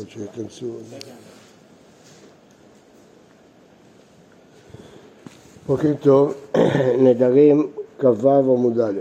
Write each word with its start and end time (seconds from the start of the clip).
עוד 0.00 0.08
שייכנסו. 0.08 0.66
בוקר 5.66 5.92
טוב, 6.00 6.34
נדרים 7.04 7.70
כ"ו 7.98 8.30
עמוד 8.30 8.80
א'. 8.80 8.98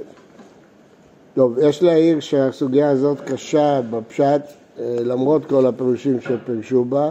טוב, 1.33 1.57
יש 1.59 1.83
להעיר 1.83 2.20
שהסוגיה 2.20 2.89
הזאת 2.89 3.21
קשה 3.21 3.81
בפשט 3.89 4.41
אה, 4.79 4.95
למרות 4.99 5.45
כל 5.45 5.65
הפירושים 5.65 6.21
שפירשו 6.21 6.85
בה, 6.85 7.09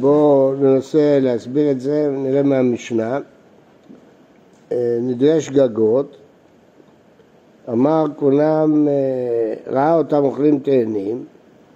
בואו 0.00 0.54
ננסה 0.60 1.18
להסביר 1.20 1.70
את 1.70 1.80
זה 1.80 2.10
ונראה 2.12 2.42
מהמשנה. 2.42 3.18
אה, 4.72 4.98
נדרש 5.00 5.48
גגות, 5.48 6.16
אמר 7.68 8.04
כולם, 8.16 8.88
אה, 8.88 8.94
ראה 9.66 9.94
אותם 9.94 10.24
אוכלים 10.24 10.58
תאנים, 10.58 11.24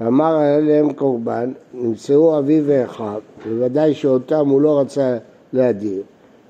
אמר 0.07 0.37
עליהם 0.37 0.93
קורבן, 0.93 1.53
נמצאו 1.75 2.39
אביו 2.39 2.63
ואחיו, 2.67 3.21
בוודאי 3.49 3.95
שאותם 3.95 4.49
הוא 4.49 4.61
לא 4.61 4.81
רצה 4.81 5.19
להדיר, 5.53 6.03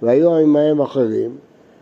והיו 0.03 0.37
עמהם 0.37 0.81
אחרים, 0.81 1.31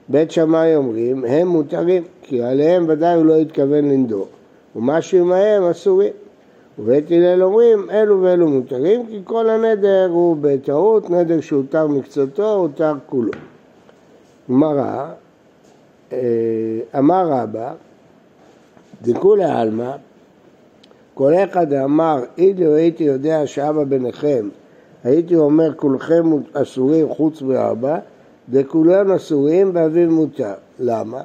בית 0.09 0.31
שמאי 0.31 0.77
אומרים, 0.77 1.25
הם 1.25 1.49
מותרים, 1.49 2.03
כי 2.23 2.43
עליהם 2.43 2.85
ודאי 2.89 3.15
הוא 3.15 3.25
לא 3.25 3.37
התכוון 3.37 3.85
לנדור, 3.91 4.29
ומה 4.77 5.03
שעמהם 5.03 5.63
אסורים. 5.63 6.13
ובית 6.79 7.11
הלל 7.11 7.43
אומרים, 7.43 7.91
אלו 7.91 8.23
ואלו 8.23 8.49
מותרים, 8.49 9.07
כי 9.07 9.21
כל 9.25 9.51
הנדר 9.51 10.09
הוא 10.11 10.37
בטעות, 10.41 11.11
נדר 11.11 11.41
שהותר 11.41 11.87
מקצתו, 11.87 12.55
הותר 12.55 12.95
כולו. 13.07 13.33
גמרא, 14.51 15.07
אה, 16.13 16.19
אמר 16.99 17.29
רבא, 17.29 17.73
דכולי 19.03 19.45
עלמא, 19.45 19.93
כל 21.21 21.33
אחד 21.45 21.73
אמר, 21.73 22.23
אילו 22.39 22.75
הייתי 22.75 23.05
יודע 23.05 23.47
שאבא 23.47 23.85
ביניכם, 23.85 24.49
הייתי 25.05 25.37
אומר 25.37 25.75
כולכם 25.75 26.31
אסורים 26.53 27.09
חוץ 27.09 27.43
מאבא, 27.43 27.99
דכולם 28.49 29.11
אסורים 29.11 29.71
ואביו 29.75 30.11
מותר. 30.11 30.55
למה? 30.79 31.21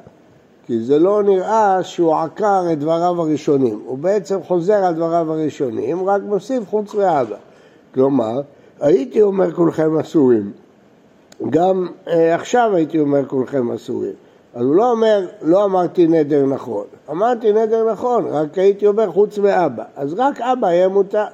כי 0.66 0.80
זה 0.80 0.98
לא 0.98 1.22
נראה 1.22 1.82
שהוא 1.82 2.14
עקר 2.14 2.62
את 2.72 2.78
דבריו 2.78 3.20
הראשונים, 3.20 3.80
הוא 3.86 3.98
בעצם 3.98 4.42
חוזר 4.42 4.84
על 4.84 4.94
דבריו 4.94 5.32
הראשונים, 5.32 6.08
רק 6.08 6.22
מוסיף 6.22 6.68
חוץ 6.68 6.94
מאבא. 6.94 7.36
כלומר, 7.94 8.40
הייתי 8.80 9.22
אומר 9.22 9.52
כולכם 9.52 9.98
אסורים, 9.98 10.52
גם 11.50 11.86
אה, 12.08 12.34
עכשיו 12.34 12.70
הייתי 12.74 12.98
אומר 12.98 13.26
כולכם 13.26 13.72
אסורים. 13.72 14.14
אז 14.56 14.62
הוא 14.62 14.74
לא 14.74 14.90
אומר, 14.90 15.26
לא 15.42 15.64
אמרתי 15.64 16.06
נדר 16.06 16.46
נכון, 16.46 16.84
אמרתי 17.10 17.52
נדר 17.52 17.92
נכון, 17.92 18.26
רק 18.26 18.58
הייתי 18.58 18.86
אומר 18.86 19.10
חוץ 19.10 19.38
מאבא, 19.38 19.84
אז 19.96 20.14
רק 20.14 20.40
אבא 20.40 20.72
יהיה 20.72 20.88
מותר. 20.88 21.24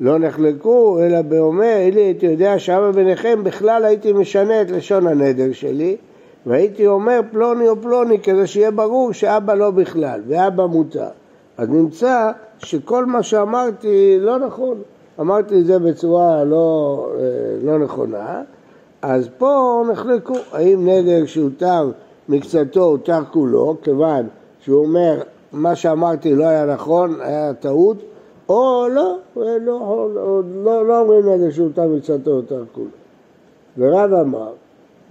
לא 0.00 0.18
נחלקו, 0.18 0.98
אלא 1.00 1.22
באומר, 1.22 1.76
אלי 1.76 2.00
הייתי 2.00 2.26
יודע 2.26 2.58
שאבא 2.58 2.90
ביניכם, 2.90 3.44
בכלל 3.44 3.84
הייתי 3.84 4.12
משנה 4.12 4.62
את 4.62 4.70
לשון 4.70 5.06
הנדר 5.06 5.52
שלי, 5.52 5.96
והייתי 6.46 6.86
אומר 6.86 7.20
פלוני 7.32 7.68
או 7.68 7.82
פלוני 7.82 8.18
כדי 8.18 8.46
שיהיה 8.46 8.70
ברור 8.70 9.12
שאבא 9.12 9.54
לא 9.54 9.70
בכלל, 9.70 10.20
ואבא 10.26 10.66
מותר. 10.66 11.08
אז 11.58 11.68
נמצא 11.68 12.30
שכל 12.58 13.04
מה 13.04 13.22
שאמרתי 13.22 14.16
לא 14.20 14.38
נכון, 14.38 14.76
אמרתי 15.20 15.60
את 15.60 15.66
זה 15.66 15.78
בצורה 15.78 16.44
לא, 16.44 17.08
אה, 17.18 17.24
לא 17.62 17.78
נכונה, 17.78 18.42
אז 19.02 19.28
פה 19.38 19.82
נחלקו, 19.92 20.34
האם 20.52 20.88
נדר 20.88 21.26
שהותר 21.26 21.90
מקצתו 22.28 22.84
הותר 22.84 23.20
כולו, 23.30 23.76
כיוון 23.82 24.26
שהוא 24.60 24.84
אומר 24.84 25.22
מה 25.52 25.76
שאמרתי 25.76 26.34
לא 26.34 26.44
היה 26.44 26.66
נכון, 26.66 27.20
היה 27.20 27.54
טעות, 27.54 27.96
או 28.48 28.86
לא, 28.90 29.16
לא, 29.36 30.08
לא, 30.14 30.42
לא, 30.64 30.86
לא 30.86 31.00
אומרים 31.00 31.28
נדר 31.28 31.50
שהותר 31.50 31.88
מקצתו 31.88 32.30
הותר 32.30 32.64
כולו. 32.72 32.86
ורב 33.78 34.12
אמר 34.12 34.52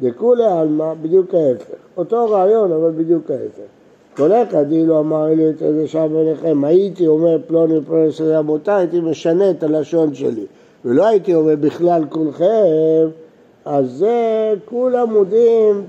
דכולי 0.01 0.45
עלמא 0.45 0.93
בדיוק 1.01 1.33
ההפך. 1.33 1.75
אותו 1.97 2.29
רעיון 2.29 2.71
אבל 2.71 2.91
בדיוק 2.91 3.31
ההפך. 3.31 3.69
כל 4.17 4.31
אחד 4.31 4.71
אילו 4.71 4.99
אמר 4.99 5.25
לי 5.25 5.49
את 5.49 5.57
זה 5.57 5.87
שם 5.87 6.07
ביניכם, 6.13 6.63
הייתי 6.63 7.07
אומר 7.07 7.37
פלוני 7.47 7.81
פלוני 7.87 8.11
שזה 8.11 8.41
מותר, 8.41 8.71
הייתי 8.71 8.99
משנה 8.99 9.49
את 9.49 9.63
הלשון 9.63 10.13
שלי. 10.13 10.45
ולא 10.85 11.07
הייתי 11.07 11.35
אומר 11.35 11.55
בכלל 11.55 12.03
כולכם, 12.09 13.07
אז 13.65 13.91
זה 13.91 14.53
כולם 14.65 15.13
מודים 15.13 15.83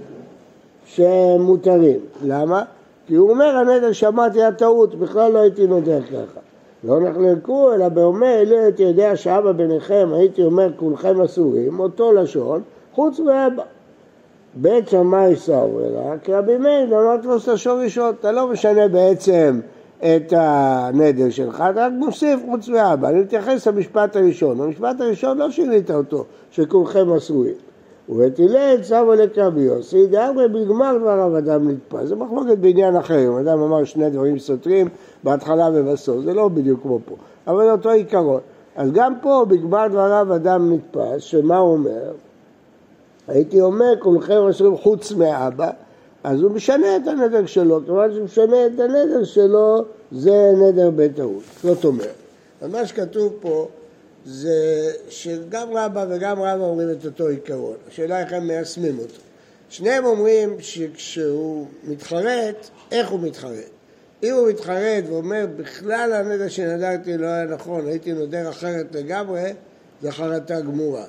שהם 0.87 1.43
מותרים. 1.43 1.99
למה? 2.25 2.63
כי 3.07 3.15
הוא 3.15 3.31
אומר 3.31 3.57
הנדר 3.57 3.93
שמעתי 3.93 4.43
הטעות, 4.43 4.95
בכלל 4.95 5.33
לא 5.33 5.39
הייתי 5.39 5.67
נודר 5.67 6.01
ככה. 6.03 6.41
לא 6.85 7.01
נחלקו, 7.01 7.73
אלא 7.75 7.89
באומר, 7.89 8.43
לא 8.47 8.57
הייתי 8.57 8.83
יודע 8.83 9.17
שאבא 9.17 9.53
ביניכם, 9.53 10.09
הייתי 10.13 10.43
אומר 10.43 10.71
כולכם 10.77 11.21
אסורים, 11.21 11.81
אותו 11.81 12.13
לשון, 12.13 12.63
חוץ 12.95 13.21
מאבא. 13.21 13.63
בית 14.55 14.89
שמאי 14.89 15.37
סברי 15.37 15.91
לה, 15.91 16.19
כי 16.23 16.33
רבי 16.33 16.57
מאיר 16.57 17.01
אמרתי 17.01 17.27
לו 17.27 17.37
לשון 17.53 17.83
ראשון, 17.83 18.15
אתה 18.21 18.33
לא 18.33 18.49
משנה 18.49 18.89
בעצם 18.89 19.61
את 19.99 20.33
הנדר 20.37 21.31
שלך, 21.31 21.65
אתה 21.71 21.87
רק 21.87 21.93
מוסיף 21.99 22.41
חוץ 22.51 22.69
מאבא. 22.69 23.09
אני 23.09 23.21
מתייחס 23.21 23.67
למשפט 23.67 24.17
הראשון, 24.17 24.61
המשפט 24.61 25.01
הראשון 25.01 25.39
לא 25.39 25.51
שינית 25.51 25.91
אותו, 25.91 26.25
שכולכם 26.51 27.13
אסורים. 27.13 27.55
ובית 28.09 28.39
הלל 28.39 28.83
סברי 28.83 29.17
לקרבי 29.17 29.61
יוסי, 29.61 30.07
דאמרי 30.07 30.49
בגמר 30.49 30.99
דבריו 30.99 31.39
אדם 31.39 31.71
נתפס. 31.71 32.09
זה 32.09 32.17
מחלוקת 32.17 32.59
בעניין 32.59 32.97
אחר, 32.97 33.29
אם 33.29 33.37
אדם 33.37 33.61
אמר 33.61 33.85
שני 33.85 34.11
דברים 34.11 34.39
סותרים 34.39 34.89
בהתחלה 35.25 35.69
ובסוף, 35.75 36.25
זה 36.25 36.35
לא 36.35 36.49
בדיוק 36.49 36.83
כמו 36.83 36.99
פה, 37.05 37.15
אבל 37.47 37.71
אותו 37.71 37.91
עיקרון. 37.91 38.41
אז 38.77 38.93
גם 38.93 39.15
פה 39.23 39.45
בגמר 39.49 39.87
דבריו 39.89 40.35
אדם 40.35 40.73
נתפס, 40.73 41.23
שמה 41.23 41.57
הוא 41.57 41.73
אומר? 41.73 42.13
הייתי 43.29 43.61
אומר, 43.61 43.93
כולכם 43.99 44.47
אסורים 44.51 44.77
חוץ 44.77 45.13
מאבא, 45.13 45.71
אז 46.25 46.43
הוא 46.43 46.51
משנה 46.51 46.97
את 46.97 47.07
הנדר 47.07 47.47
שלו, 47.47 47.81
כיוון 47.87 48.13
שהוא 48.13 48.25
משנה 48.25 48.67
את 48.67 48.81
הנדר 48.81 49.25
שלו, 49.25 49.85
זה 50.13 50.53
נדר 50.57 50.91
בטעות. 50.97 51.43
זאת 51.63 51.85
אומרת, 51.85 52.15
מה 52.73 52.87
שכתוב 52.87 53.33
פה 53.41 53.67
זה 54.27 54.93
שגם 55.09 55.69
רבא 55.77 56.07
וגם 56.11 56.43
רבא 56.43 56.65
אומרים 56.65 56.91
את 56.91 57.05
אותו 57.05 57.29
עיקרון. 57.29 57.77
השאלה 57.89 58.21
איך 58.21 58.33
הם 58.33 58.47
מיישמים 58.47 58.99
אותו. 58.99 59.21
שניהם 59.71 60.05
אומרים 60.05 60.57
שכשהוא 60.61 61.67
מתחרט, 61.85 62.69
איך 62.93 63.09
הוא 63.09 63.21
מתחרט? 63.21 63.71
אם 64.23 64.35
הוא 64.35 64.49
מתחרט 64.49 65.05
ואומר, 65.09 65.47
בכלל 65.57 66.13
הנדר 66.13 66.49
שנדרתי 66.49 67.17
לא 67.17 67.27
היה 67.27 67.45
נכון, 67.45 67.87
הייתי 67.87 68.13
נודר 68.13 68.51
אחרת 68.51 68.87
לגמרי, 68.95 69.53
זה 70.03 70.13
חרטה 70.13 70.61
גמורה. 70.61 71.05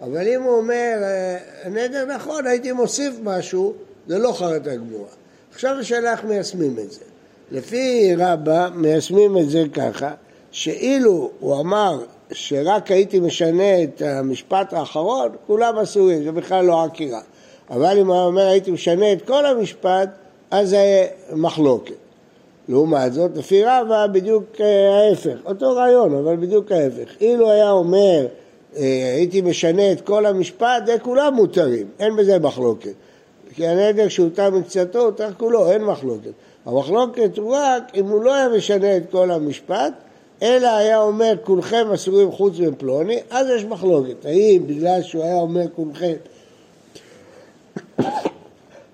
אבל 0.00 0.28
אם 0.28 0.42
הוא 0.42 0.56
אומר, 0.56 0.98
אה, 1.02 1.38
נדר 1.70 2.04
נכון, 2.04 2.46
הייתי 2.46 2.72
מוסיף 2.72 3.14
משהו, 3.22 3.74
זה 4.08 4.18
לא 4.18 4.32
חרטה 4.32 4.76
גמורה. 4.76 5.10
עכשיו 5.52 5.76
השאלה 5.80 6.12
איך 6.12 6.24
מיישמים 6.24 6.78
את 6.78 6.92
זה. 6.92 7.00
לפי 7.50 8.14
רבא 8.18 8.68
מיישמים 8.74 9.38
את 9.38 9.50
זה 9.50 9.62
ככה, 9.74 10.14
שאילו 10.50 11.30
הוא 11.40 11.60
אמר 11.60 12.04
שרק 12.32 12.90
הייתי 12.90 13.20
משנה 13.20 13.82
את 13.82 14.02
המשפט 14.02 14.72
האחרון, 14.72 15.28
כולם 15.46 15.78
אסורים, 15.78 16.24
זה 16.24 16.32
בכלל 16.32 16.64
לא 16.64 16.84
עקירה. 16.84 17.20
אבל 17.70 17.98
אם 17.98 18.06
הוא 18.06 18.22
אומר 18.22 18.46
הייתי 18.46 18.70
משנה 18.70 19.12
את 19.12 19.22
כל 19.22 19.46
המשפט, 19.46 20.08
אז 20.50 20.70
זה 20.70 21.06
מחלוקת. 21.32 21.94
לעומת 22.68 23.12
זאת, 23.12 23.30
לפי 23.36 23.64
רבא 23.64 24.06
בדיוק 24.06 24.44
אה, 24.60 24.98
ההפך, 24.98 25.36
אותו 25.44 25.72
רעיון, 25.74 26.14
אבל 26.14 26.36
בדיוק 26.36 26.72
ההפך. 26.72 27.20
אילו 27.20 27.50
היה 27.50 27.70
אומר 27.70 28.26
אה, 28.76 29.12
הייתי 29.16 29.40
משנה 29.40 29.92
את 29.92 30.00
כל 30.00 30.26
המשפט, 30.26 30.86
זה 30.86 30.98
כולם 31.02 31.34
מותרים, 31.34 31.86
אין 31.98 32.16
בזה 32.16 32.38
מחלוקת. 32.38 32.92
כי 33.54 33.66
הנדר 33.66 34.08
שהותר 34.08 34.50
מקצתו, 34.50 35.00
הותר 35.00 35.28
כולו, 35.36 35.70
אין 35.70 35.84
מחלוקת. 35.84 36.30
המחלוקת 36.66 37.38
הוא 37.38 37.56
רק 37.56 37.82
אם 37.94 38.08
הוא 38.08 38.24
לא 38.24 38.34
היה 38.34 38.48
משנה 38.48 38.96
את 38.96 39.02
כל 39.10 39.30
המשפט, 39.30 39.92
אלא 40.42 40.68
היה 40.68 41.02
אומר 41.02 41.34
כולכם 41.44 41.92
אסורים 41.94 42.32
חוץ 42.32 42.58
מפלוני, 42.58 43.18
אז 43.30 43.46
יש 43.56 43.64
מחלוקת. 43.64 44.24
האם 44.24 44.62
בגלל 44.66 45.02
שהוא 45.02 45.24
היה 45.24 45.36
אומר 45.36 45.66
כולכם, 45.76 46.12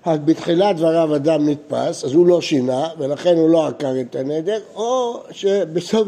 רק 0.07 0.19
בתחילת 0.25 0.75
דבריו 0.75 1.15
אדם 1.15 1.49
נתפס, 1.49 2.03
אז 2.05 2.13
הוא 2.13 2.27
לא 2.27 2.41
שינה, 2.41 2.87
ולכן 2.97 3.37
הוא 3.37 3.49
לא 3.49 3.67
עקר 3.67 3.93
את 4.01 4.15
הנדר, 4.15 4.59
או 4.75 5.23
שבסוף... 5.31 6.07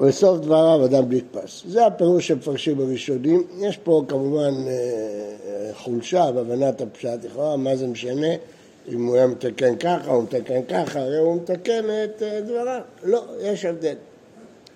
ובסוף 0.00 0.38
דבריו 0.42 0.84
אדם 0.84 1.12
נתפס. 1.12 1.62
זה 1.66 1.86
הפירוש 1.86 2.28
שמפרשים 2.28 2.80
הראשונים. 2.80 3.46
יש 3.58 3.76
פה 3.76 4.02
כמובן 4.08 4.54
אה, 4.66 5.70
חולשה 5.74 6.32
בהבנת 6.32 6.80
הפשט, 6.80 7.24
לכאורה 7.24 7.56
מה 7.56 7.76
זה 7.76 7.86
משנה 7.86 8.34
אם 8.92 9.06
הוא 9.06 9.16
היה 9.16 9.26
מתקן 9.26 9.76
ככה 9.76 10.10
או 10.10 10.22
מתקן 10.22 10.62
ככה, 10.68 11.00
הרי 11.00 11.18
הוא 11.18 11.36
מתקן 11.36 11.84
את 12.04 12.22
אה, 12.22 12.40
דבריו. 12.40 12.80
לא, 13.04 13.24
יש 13.40 13.64
הבדל. 13.64 13.94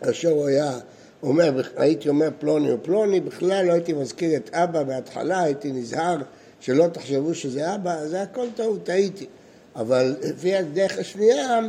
כאשר 0.03 0.31
הוא 0.31 0.47
היה 0.47 0.79
אומר, 1.23 1.61
הייתי 1.77 2.09
אומר 2.09 2.29
פלוני 2.39 2.71
או 2.71 2.77
פלוני, 2.83 3.21
בכלל 3.21 3.67
לא 3.67 3.73
הייתי 3.73 3.93
מזכיר 3.93 4.37
את 4.37 4.51
אבא 4.55 4.83
בהתחלה, 4.83 5.43
הייתי 5.43 5.73
נזהר 5.73 6.17
שלא 6.61 6.87
תחשבו 6.87 7.35
שזה 7.35 7.75
אבא, 7.75 8.07
זה 8.07 8.23
הכל 8.23 8.47
טעות, 8.57 8.85
טעיתי. 8.85 9.27
אבל 9.77 10.17
לפי 10.23 10.57
הדרך 10.57 10.99
השנייה 10.99 11.61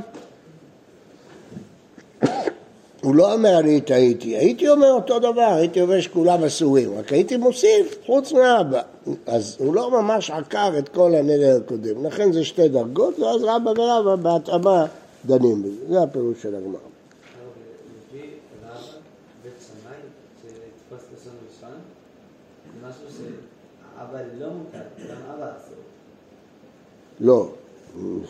הוא 3.03 3.15
לא 3.15 3.33
אומר 3.33 3.59
אני 3.59 3.81
טעיתי, 3.81 4.37
הייתי 4.37 4.69
אומר 4.69 4.91
אותו 4.91 5.19
דבר, 5.19 5.53
הייתי 5.53 5.81
אומר 5.81 6.01
שכולם 6.01 6.43
אסורים, 6.43 6.97
רק 6.97 7.13
הייתי 7.13 7.37
מוסיף 7.37 7.97
חוץ 8.05 8.31
מהאבא. 8.31 8.81
אז 9.27 9.55
הוא 9.59 9.75
לא 9.75 9.91
ממש 9.91 10.31
עקר 10.31 10.71
את 10.79 10.89
כל 10.89 11.15
הנדר 11.15 11.57
הקודם, 11.65 12.05
לכן 12.05 12.31
זה 12.31 12.43
שתי 12.43 12.67
דרגות, 12.67 13.19
ואז 13.19 13.43
רבא 13.43 13.69
ורבא 13.69 14.15
בהתאמה 14.15 14.85
דנים 15.25 15.63
בזה, 15.63 15.87
זה 15.89 16.01
הפירוש 16.01 16.41
של 16.41 16.55
הגמרא. 16.55 16.79
לא, 27.19 27.47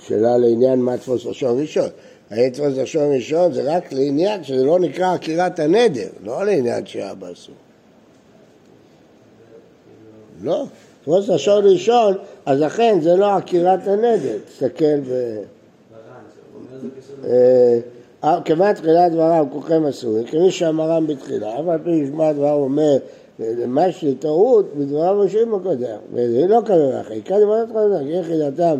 שאלה 0.01 0.37
לעניין 0.37 0.79
מה 0.79 0.97
תפוס 0.97 1.25
לשון 1.25 1.61
ראשון. 1.61 1.89
האם 2.33 2.49
תפוס 2.49 2.77
לשון 2.77 3.15
ראשון 3.15 3.53
זה 3.53 3.75
רק 3.75 3.93
לעניין 3.93 4.43
שזה 4.43 4.63
לא 4.63 4.79
נקרא 4.79 5.13
עקירת 5.13 5.59
הנדר, 5.59 6.07
לא 6.23 6.45
לעניין 6.45 6.85
שאבא 6.85 7.31
אסור. 7.31 7.55
לא, 10.43 10.65
תפוס 11.01 11.29
לשון 11.29 11.65
ראשון, 11.65 12.13
אז 12.45 12.59
לכן 12.59 12.99
זה 13.01 13.15
לא 13.15 13.35
עקירת 13.35 13.87
הנדר, 13.87 14.37
תסתכל 14.47 14.99
ו... 15.03 15.41
אה, 17.25 17.79
אה, 18.23 18.39
כיוון 18.45 18.73
תחילת 18.73 19.11
דבריו 19.11 19.45
כולכם 19.51 19.85
אסורים, 19.85 20.25
כמי 20.25 20.51
שאמרם 20.51 21.07
בתחילה, 21.07 21.59
אף 21.59 21.67
על 21.67 21.79
פי 21.83 21.89
ישמע 21.89 22.31
דבר 22.31 22.53
אומר 22.53 22.97
מה 23.67 23.91
שטעות 23.91 24.75
בדבריו 24.75 25.19
ראשונים 25.19 25.55
הקודם, 25.55 25.97
וזה 26.13 26.47
לא 26.47 26.61
כזה 26.65 27.01
אחי, 27.01 27.21
כאן 27.21 27.37
דברת 27.41 27.69
חזק, 27.69 28.01
יחידתם 28.05 28.77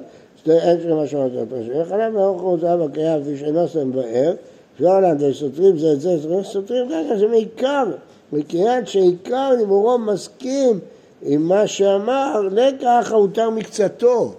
אין 0.50 0.81
שם 0.81 0.94
משמעות 0.94 1.31
לפרשים, 1.34 1.81
וחלב 1.81 2.13
מאור 2.13 2.40
חורצה 2.40 2.78
בקריאה 2.78 3.22
כפי 3.22 3.38
שאינו 3.38 3.68
שם 3.68 3.92
באר, 3.92 4.34
אפשר 4.75 5.00
לעשות 5.00 5.34
סותרים 5.34 5.78
זה 5.78 5.94
את 5.94 6.01
זה, 6.01 6.18
סותרים 6.44 6.90
ככה 6.90 7.18
זה 7.18 7.28
מעיקר, 7.28 7.86
מכיוון 8.34 8.86
שעיקר 8.86 9.56
דיבורו 9.57 9.98
מסכים 9.98 10.80
עם 11.22 11.42
מה 11.42 11.68
שאמר, 11.68 12.42
לכך 12.51 13.12
הותר 13.12 13.50
מקצתו, 13.50 14.34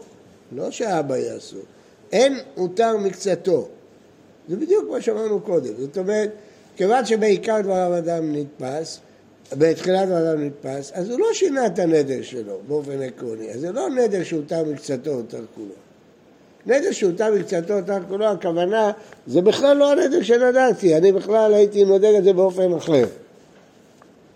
לא 0.52 0.70
שהאבא 0.70 1.16
יעשו, 1.16 1.58
אין 2.12 2.38
הותר 2.54 2.96
מקצתו. 2.96 3.66
זה 4.48 4.56
בדיוק 4.56 4.90
מה 4.90 5.00
שאמרנו 5.00 5.40
קודם, 5.40 5.72
זאת 5.78 5.98
אומרת, 5.98 6.30
כיוון 6.76 7.04
שבעיקר 7.04 7.60
דבר 7.60 7.98
אדם 7.98 8.32
נתפס, 8.34 9.00
בתחילת 9.52 10.08
האדם 10.08 10.44
נתפס, 10.44 10.92
אז 10.94 11.10
הוא 11.10 11.20
לא 11.20 11.26
שינה 11.32 11.66
את 11.66 11.78
הנדר 11.78 12.22
שלו 12.22 12.58
באופן 12.68 13.02
עקרוני, 13.02 13.50
אז 13.50 13.60
זה 13.60 13.72
לא 13.72 13.90
נדר 13.90 14.22
שהותר 14.22 14.64
מקצתו, 14.64 15.10
הותר 15.10 15.42
כולו. 15.54 15.83
נדר 16.66 16.92
שהותר 16.92 17.34
מקצתו, 17.34 17.74
הותר 17.74 17.98
כולו, 18.08 18.24
הכוונה, 18.24 18.90
זה 19.26 19.42
בכלל 19.42 19.76
לא 19.76 19.92
הנדר 19.92 20.22
שנדרתי, 20.22 20.96
אני 20.96 21.12
בכלל 21.12 21.54
הייתי 21.54 21.84
נודר 21.84 22.18
את 22.18 22.24
זה 22.24 22.32
באופן 22.32 22.72
אחר. 22.72 23.04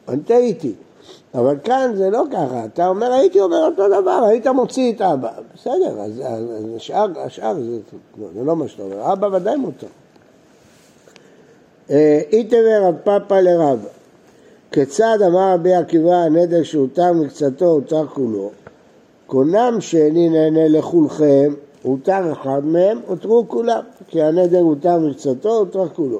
אני 0.08 0.20
טעיתי. 0.20 0.72
אבל 1.34 1.56
כאן 1.64 1.92
זה 1.96 2.10
לא 2.10 2.24
ככה, 2.32 2.64
אתה 2.64 2.88
אומר 2.88 3.12
הייתי 3.12 3.40
אומר 3.40 3.64
אותו 3.64 3.88
דבר, 3.88 4.24
היית 4.28 4.46
מוציא 4.46 4.92
את 4.92 5.00
אבא, 5.00 5.30
בסדר, 5.54 6.00
אז, 6.00 6.22
אז 6.24 6.44
השאר, 6.76 7.06
השאר 7.16 7.54
זה, 7.54 7.78
זה 8.34 8.44
לא 8.44 8.56
מה 8.56 8.68
שאתה 8.68 8.82
אומר, 8.82 9.12
אבא 9.12 9.26
ודאי 9.26 9.56
מותר. 9.56 9.86
אה, 11.90 12.20
איתמר 12.32 12.82
רב 12.82 12.94
פאפא 13.04 13.34
לרבא 13.34 13.88
כיצד 14.72 15.18
אמר 15.26 15.52
רבי 15.54 15.74
עקיבא 15.74 16.14
הנדר 16.14 16.62
שהותר 16.62 17.12
מקצתו 17.12 17.64
הותר 17.64 18.06
כולו? 18.06 18.50
קונם 19.26 19.76
שאיני 19.80 20.28
נהנה 20.28 20.68
לכולכם, 20.68 21.54
הותר 21.82 22.32
אחד 22.32 22.64
מהם, 22.64 23.00
הותרו 23.06 23.44
כולם, 23.48 23.82
כי 24.08 24.22
הנדר 24.22 24.60
הותר 24.60 24.98
מקצתו, 24.98 25.58
הותר 25.58 25.88
כולו. 25.88 26.18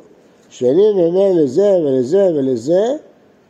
שאיני 0.51 0.93
נהנה 0.95 1.43
לזה 1.43 1.79
ולזה 1.85 2.31
ולזה, 2.35 2.97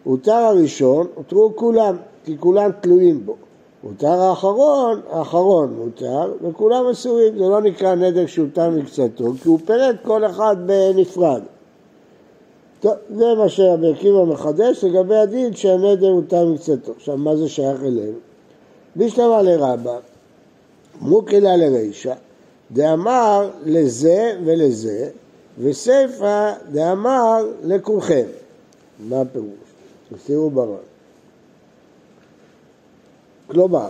הותר 0.04 0.32
הראשון, 0.32 1.06
הותרו 1.14 1.52
כולם, 1.54 1.96
כי 2.24 2.38
כולם 2.38 2.70
תלויים 2.80 3.26
בו. 3.26 3.34
הותר 3.82 4.20
האחרון, 4.20 5.00
האחרון 5.10 5.74
מותר, 5.78 6.32
וכולם 6.42 6.86
אסורים, 6.86 7.38
זה 7.38 7.48
לא 7.48 7.62
נקרא 7.62 7.94
נדר 7.94 8.26
שהותר 8.26 8.70
מקצתו, 8.70 9.24
כי 9.42 9.48
הוא 9.48 9.58
פירט 9.64 9.96
כל 10.02 10.26
אחד 10.26 10.56
בנפרד. 10.66 11.42
טוב, 12.80 12.92
זה 13.16 13.34
מה 13.38 13.48
שרבי 13.48 13.92
עקיבא 13.92 14.24
מחדש 14.24 14.84
לגבי 14.84 15.16
הדין 15.16 15.54
שהנדר 15.54 16.08
הותר 16.08 16.46
מקצתו. 16.46 16.92
עכשיו, 16.96 17.16
מה 17.16 17.36
זה 17.36 17.48
שייך 17.48 17.82
אלינו? 17.82 18.18
בשלמה 18.96 19.42
לרבה, 19.42 19.98
מוקילה 21.00 21.56
לרישא, 21.56 22.14
דאמר 22.72 23.50
לזה 23.64 24.36
ולזה, 24.44 25.08
וסיפא 25.58 26.52
דאמר 26.72 27.46
לכולכם. 27.64 28.24
מה 29.08 29.20
הפירוש? 29.20 29.48
תסירו 30.14 30.50
ברן. 30.50 30.74
כלומר, 33.46 33.88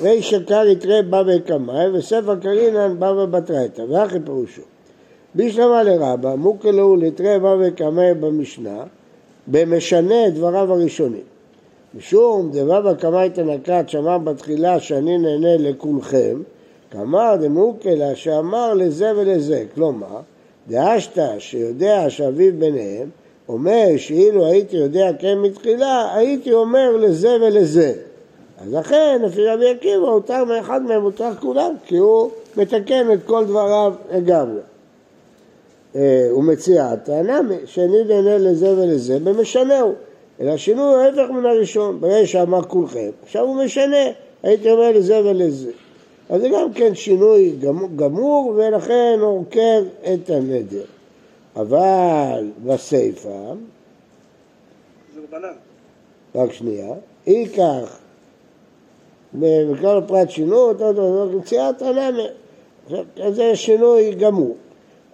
רישא 0.00 0.38
קר 0.46 0.66
יתרה 0.66 1.02
בא 1.02 1.22
בקמאי, 1.22 1.90
וספר 1.90 2.40
קרינן 2.40 2.98
בא 2.98 3.12
בבטרייתא, 3.12 3.82
ואחי 3.88 4.18
פירושו. 4.24 4.62
בישלמה 5.34 5.82
לרבה, 5.82 6.36
מוקלו 6.36 6.96
לתרי 6.96 7.38
בא 7.38 7.56
וקמא 7.60 8.12
במשנה, 8.12 8.84
במשנה 9.46 10.30
דבריו 10.30 10.72
הראשונים. 10.72 11.33
משום 11.96 12.50
דבבא 12.52 12.94
קמאי 12.94 13.30
תנקת 13.30 13.84
שאמר 13.86 14.18
בתחילה 14.18 14.80
שאני 14.80 15.18
נהנה 15.18 15.56
לכולכם, 15.56 16.42
כאמר 16.90 17.36
דמוקלה 17.40 18.16
שאמר 18.16 18.74
לזה 18.74 19.12
ולזה, 19.16 19.64
כלומר, 19.74 20.20
דאשתא 20.68 21.38
שיודע 21.38 22.04
שאביו 22.08 22.52
ביניהם, 22.58 23.08
אומר 23.48 23.86
שאילו 23.96 24.46
הייתי 24.46 24.76
יודע 24.76 25.10
כן 25.18 25.38
מתחילה, 25.38 26.14
הייתי 26.14 26.52
אומר 26.52 26.96
לזה 26.96 27.36
ולזה. 27.40 27.92
אז 28.58 28.74
לכן, 28.74 29.22
לפי 29.24 29.46
רבי 29.46 29.70
עקיבא, 29.70 30.06
הותר 30.06 30.44
מאחד 30.44 30.82
מהם, 30.82 31.02
הותר 31.02 31.30
כולם, 31.40 31.74
כי 31.86 31.96
הוא 31.96 32.30
מתקן 32.56 33.12
את 33.12 33.18
כל 33.26 33.44
דבריו 33.44 33.92
לגמרי. 34.12 34.60
אה, 35.96 36.28
הוא 36.30 36.44
מציע 36.44 36.86
הטענה 36.86 37.40
שאני 37.66 38.04
נהנה 38.04 38.38
לזה 38.38 38.78
ולזה 38.78 39.18
במשנהו, 39.24 39.92
אלא 40.40 40.56
שינוי 40.56 41.04
ההפך 41.04 41.30
מן 41.30 41.46
הראשון, 41.46 42.00
ברגע 42.00 42.26
שאמר 42.26 42.62
כולכם, 42.62 43.10
עכשיו 43.22 43.44
הוא 43.44 43.64
משנה, 43.64 44.06
הייתי 44.42 44.70
אומר 44.70 44.92
לזה 44.92 45.20
ולזה. 45.24 45.70
אז 46.28 46.40
זה 46.40 46.48
גם 46.48 46.72
כן 46.72 46.94
שינוי 46.94 47.56
גמור 47.96 48.54
ולכן 48.56 49.18
הוא 49.20 49.40
עוקר 49.40 49.82
את 50.14 50.30
הנדר. 50.30 50.84
אבל 51.56 52.50
בסיפא, 52.64 53.52
רק 56.34 56.52
שנייה, 56.52 56.94
ייקח 57.26 57.98
בכל 59.34 60.00
פרט 60.06 60.30
שינו 60.30 60.56
אותו, 60.56 61.28
מציאת 61.38 61.82
הנמר. 61.82 62.28
זה 63.28 63.56
שינוי 63.56 64.14
גמור. 64.14 64.56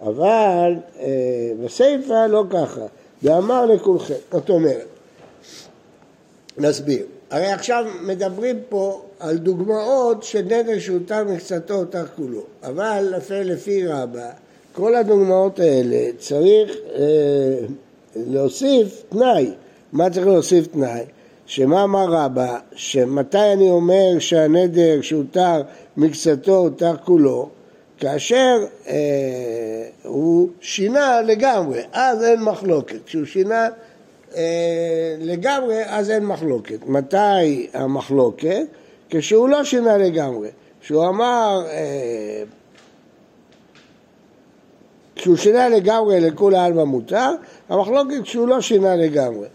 אבל 0.01 0.73
אה, 0.99 1.51
בסיפא 1.63 2.27
לא 2.27 2.43
ככה, 2.49 2.81
ואמר 3.23 3.65
לכולכם, 3.65 4.13
זאת 4.31 4.49
אומרת, 4.49 4.87
נסביר, 6.61 7.05
הרי 7.31 7.47
עכשיו 7.47 7.85
מדברים 8.01 8.59
פה 8.69 9.01
על 9.19 9.37
דוגמאות 9.37 10.23
של 10.23 10.41
נדר 10.41 10.79
שהותר 10.79 11.23
מקצתו 11.23 11.73
הותר 11.73 12.05
כולו, 12.15 12.41
אבל 12.63 13.13
לפי, 13.17 13.43
לפי 13.43 13.87
רבה, 13.87 14.29
כל 14.73 14.95
הדוגמאות 14.95 15.59
האלה 15.59 16.11
צריך 16.17 16.71
אה, 16.95 17.65
להוסיף 18.15 19.03
תנאי, 19.09 19.51
מה 19.93 20.09
צריך 20.09 20.27
להוסיף 20.27 20.67
תנאי? 20.67 21.03
שמה 21.45 21.83
אמר 21.83 22.05
רבה, 22.09 22.59
שמתי 22.75 23.53
אני 23.53 23.69
אומר 23.69 24.19
שהנדר 24.19 25.01
שהותר 25.01 25.61
מקצתו 25.97 26.57
הותר 26.57 26.97
כולו, 27.05 27.49
כאשר 27.97 28.57
אה, 28.87 28.95
הוא 30.03 30.49
שינה 30.61 31.21
לגמרי, 31.21 31.81
אז 31.93 32.23
אין 32.23 32.41
מחלוקת. 32.41 33.05
כשהוא 33.05 33.25
שינה 33.25 33.67
לגמרי, 35.19 35.83
אז 35.85 36.09
אין 36.09 36.25
מחלוקת. 36.25 36.79
מתי 36.87 37.67
המחלוקת? 37.73 38.65
כשהוא 39.09 39.49
לא 39.49 39.63
שינה 39.63 39.97
לגמרי. 39.97 40.49
כשהוא 40.81 41.07
אמר, 41.07 41.63
אה, 41.69 42.43
כשהוא 45.15 45.35
שינה 45.37 45.69
לגמרי 45.69 46.19
לכולי 46.19 46.57
עלמא 46.57 46.83
מותר, 46.83 47.31
המחלוקת 47.69 48.23
כשהוא 48.23 48.47
לא 48.47 48.61
שינה 48.61 48.95
לגמרי. 48.95 49.47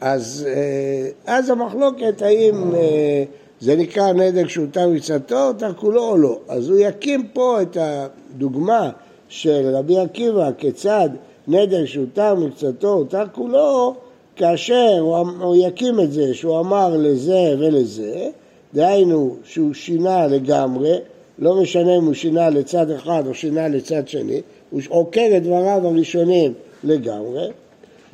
אז, 0.00 0.48
אה, 0.48 1.08
אז 1.26 1.50
המחלוקת 1.50 2.22
האם... 2.22 2.74
אה, 2.74 3.24
זה 3.60 3.76
נקרא 3.76 4.12
נדר 4.12 4.46
שהותר 4.46 4.88
מצאתו, 4.88 5.46
הותר 5.46 5.74
כולו 5.74 6.08
או 6.08 6.16
לא. 6.16 6.38
אז 6.48 6.68
הוא 6.68 6.78
יקים 6.78 7.28
פה 7.32 7.62
את 7.62 7.76
הדוגמה 7.80 8.90
של 9.28 9.70
רבי 9.74 9.98
עקיבא, 9.98 10.50
כיצד 10.58 11.08
נדר 11.48 11.86
שהותר 11.86 12.34
מקצתו, 12.34 12.88
הותר 12.88 13.24
כולו, 13.32 13.94
כאשר 14.36 14.98
הוא, 15.00 15.20
אמ-, 15.20 15.42
הוא 15.42 15.56
יקים 15.56 16.00
את 16.00 16.12
זה, 16.12 16.34
שהוא 16.34 16.60
אמר 16.60 16.96
לזה 16.96 17.54
ולזה, 17.58 18.28
דהיינו 18.74 19.36
שהוא 19.44 19.74
שינה 19.74 20.26
לגמרי, 20.26 20.98
לא 21.38 21.62
משנה 21.62 21.96
אם 21.96 22.04
הוא 22.04 22.14
שינה 22.14 22.50
לצד 22.50 22.90
אחד 22.90 23.22
או 23.26 23.34
שינה 23.34 23.68
לצד 23.68 24.08
שני, 24.08 24.40
הוא 24.70 24.80
עוקר 24.88 25.28
את 25.36 25.42
דבריו 25.42 25.80
הראשונים 25.86 26.52
לגמרי, 26.84 27.50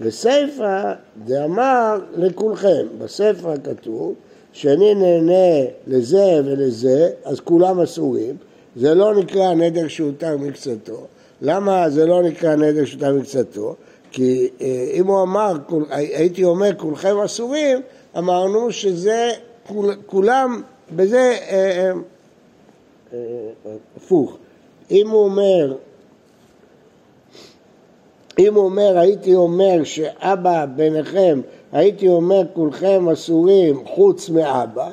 וסיפא 0.01 0.93
דאמר 1.25 1.99
לכולכם, 2.17 2.87
בספר 2.99 3.55
כתוב 3.65 4.15
שאני 4.53 4.95
נהנה 4.95 5.67
לזה 5.87 6.41
ולזה, 6.45 7.11
אז 7.25 7.41
כולם 7.41 7.81
אסורים, 7.81 8.37
זה 8.77 8.95
לא 8.95 9.15
נקרא 9.15 9.55
נדר 9.55 9.89
שהותר 9.89 10.37
מקצתו. 10.37 11.07
למה 11.43 11.91
זה 11.91 12.07
לא 12.07 12.23
נקרא 12.23 12.55
נדר 12.55 12.85
שהותר 12.85 13.15
מקצתו? 13.15 13.75
כי 14.13 14.49
אה, 14.61 14.91
אם 14.93 15.07
הוא 15.07 15.23
אמר, 15.23 15.53
הייתי 15.91 16.45
אומר 16.45 16.71
כולכם 16.77 17.19
אסורים, 17.19 17.81
אמרנו 18.19 18.73
שזה 18.73 19.31
כולם, 20.07 20.63
בזה 20.97 21.37
אה, 21.51 21.93
אה, 23.13 23.19
הפוך. 23.97 24.37
אם 24.91 25.11
הוא 25.11 25.25
אומר 25.25 25.75
אם 28.39 28.55
הוא 28.55 28.65
אומר, 28.65 28.99
הייתי 28.99 29.35
אומר 29.35 29.85
שאבא 29.85 30.65
ביניכם, 30.65 31.41
הייתי 31.73 32.09
אומר 32.09 32.43
כולכם 32.53 33.09
אסורים 33.09 33.87
חוץ 33.87 34.29
מאבא, 34.29 34.89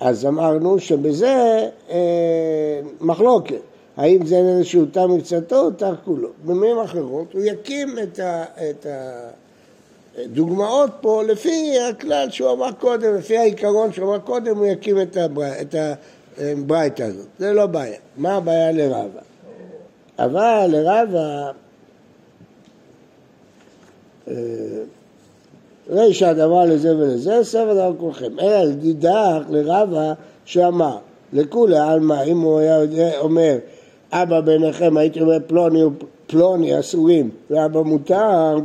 אז 0.00 0.26
אמרנו 0.26 0.78
שבזה 0.78 1.68
אה, 1.90 2.80
מחלוקת. 3.00 3.60
האם 3.98 4.26
זה 4.26 4.36
איזשהו 4.36 4.86
תא 4.86 5.06
מקצתו 5.06 5.60
או 5.60 5.70
תא 5.70 5.92
כולו. 6.04 6.28
במילים 6.44 6.78
אחרות, 6.78 7.32
הוא 7.32 7.42
יקים 7.44 7.96
את, 7.98 8.86
הדוגמאות 10.18 10.90
פה 11.00 11.22
לפי 11.22 11.74
הכלל 11.90 12.30
שהוא 12.30 12.52
אמר 12.52 12.72
קודם, 12.72 13.14
לפי 13.14 13.38
העיקרון 13.38 13.92
שהוא 13.92 14.08
אמר 14.08 14.18
קודם, 14.18 14.56
הוא 14.56 14.66
יקים 14.66 15.00
את, 15.00 15.16
הברא, 15.16 15.46
את 15.60 15.74
הברייתא 16.38 17.02
הזאת. 17.02 17.26
זה 17.38 17.52
לא 17.52 17.66
בעיה. 17.66 17.98
מה 18.16 18.36
הבעיה 18.36 18.72
לרבה? 18.72 19.20
אבל 20.18 20.66
לרבה 20.68 21.50
אה, 24.28 24.34
רישא 25.90 26.32
דבר 26.32 26.64
לזה 26.64 26.96
ולזה, 26.96 27.38
ספר 27.42 27.74
דבר 27.74 27.92
כולכם. 27.98 28.40
אלא 28.40 28.64
לדידך 28.64 29.42
לרבה 29.50 30.12
שאמר, 30.44 30.96
לכולי 31.32 31.78
עלמא, 31.78 32.22
אם 32.22 32.40
הוא 32.40 32.58
היה 32.58 33.18
אומר, 33.18 33.58
אבא 34.12 34.40
ביניכם, 34.40 34.96
הייתי 34.96 35.20
אומר 35.20 35.38
פלוני 35.46 35.80
ופלוני 35.84 36.80
אסורים, 36.80 37.30
ואבא 37.50 37.80
מותר, 37.80 38.56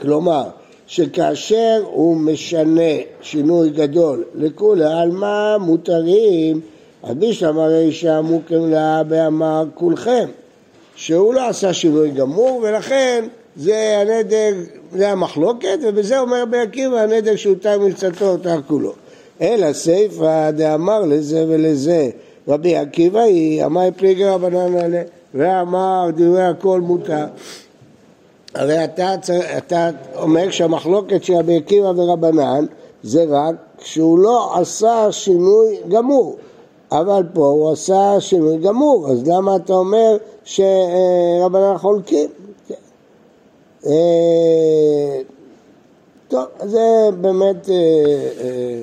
כלומר, 0.00 0.44
שכאשר 0.86 1.82
הוא 1.84 2.16
משנה 2.16 2.92
שינוי 3.22 3.70
גדול 3.70 4.24
לכולי 4.34 4.84
עלמא 4.84 5.56
מותרים, 5.58 6.60
אז 7.02 7.14
בישלמה 7.14 7.66
רישא 7.66 8.20
מוקם 8.20 8.70
לאבא 8.70 9.26
אמר 9.26 9.64
כולכם, 9.74 10.28
שהוא 10.96 11.34
לא 11.34 11.48
עשה 11.48 11.72
שינוי 11.72 12.10
גמור 12.10 12.60
ולכן 12.62 13.24
זה 13.56 13.98
הנדר, 14.00 14.52
זה 14.92 15.10
המחלוקת, 15.10 15.78
ובזה 15.82 16.18
אומר 16.18 16.42
רבי 16.42 16.58
עקיבא 16.58 16.96
הנדר 17.00 17.36
שהותר 17.36 17.80
מקצתו 17.80 18.30
הותר 18.30 18.62
כולו. 18.66 18.92
אלא 19.40 19.72
סיפא 19.72 20.50
דאמר 20.50 21.00
לזה 21.00 21.44
ולזה 21.48 22.10
רבי 22.48 22.76
עקיבא 22.76 23.20
היא 23.20 23.64
אמר 23.64 23.88
פליגי 23.96 24.24
רבנן 24.24 24.76
עליה 24.76 25.02
ואמר 25.34 26.10
דברי 26.16 26.44
הכל 26.44 26.80
מותר. 26.80 27.26
הרי 28.54 28.84
אתה, 28.84 29.14
אתה 29.58 29.90
אומר 30.16 30.50
שהמחלוקת 30.50 31.24
של 31.24 31.34
רבי 31.34 31.56
עקיבא 31.56 31.86
ורבנן 31.86 32.66
זה 33.02 33.24
רק 33.28 33.54
כשהוא 33.78 34.18
לא 34.18 34.58
עשה 34.58 35.08
שינוי 35.10 35.76
גמור. 35.88 36.36
אבל 36.92 37.22
פה 37.32 37.46
הוא 37.46 37.72
עשה 37.72 38.16
שינוי 38.20 38.58
גמור, 38.58 39.08
אז 39.10 39.28
למה 39.28 39.56
אתה 39.56 39.72
אומר 39.72 40.16
שרבנן 40.44 41.78
חולקים? 41.78 42.28
אה, 43.86 45.20
טוב, 46.28 46.44
זה 46.64 47.08
באמת 47.20 47.68
אה, 47.68 47.74
אה, 47.74 48.82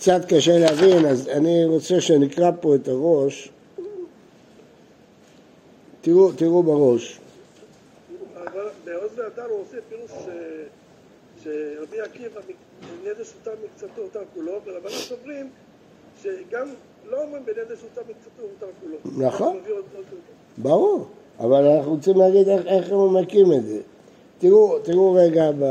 קצת 0.00 0.20
קשה 0.28 0.58
להבין, 0.58 1.06
אז 1.06 1.28
אני 1.28 1.64
רוצה 1.64 2.00
שנקרא 2.00 2.50
פה 2.60 2.74
את 2.74 2.88
הראש. 2.88 3.50
תראו, 6.00 6.32
תראו 6.32 6.62
בראש. 6.62 7.20
בעוז 8.84 9.10
והדר 9.16 9.44
הוא 9.50 9.60
עושה 9.60 9.76
פירוש 9.88 10.10
שרבי 11.44 12.00
עקיבא 12.00 12.40
נדר 13.04 13.24
שוטה 13.24 13.50
מקצתו 13.64 14.02
אותה 14.02 14.18
כולו, 14.34 14.52
ורבנים 14.52 14.96
סוברים 14.96 15.50
שגם 16.22 16.68
לא 17.10 17.22
אומרים 17.22 17.42
בנדר 17.46 17.76
שוטה 17.80 18.00
מקצתו 18.00 18.42
אותה 18.42 18.66
כולו. 18.80 19.26
נכון, 19.26 19.60
ברור. 20.58 21.06
אבל 21.40 21.66
אנחנו 21.66 21.94
רוצים 21.94 22.16
להגיד 22.16 22.48
איך, 22.48 22.66
איך 22.66 22.92
הם 22.92 23.16
מקים 23.16 23.52
את 23.52 23.66
זה. 23.66 23.80
תראו, 24.38 24.78
תראו 24.78 25.12
רגע 25.12 25.50
ב... 25.58 25.64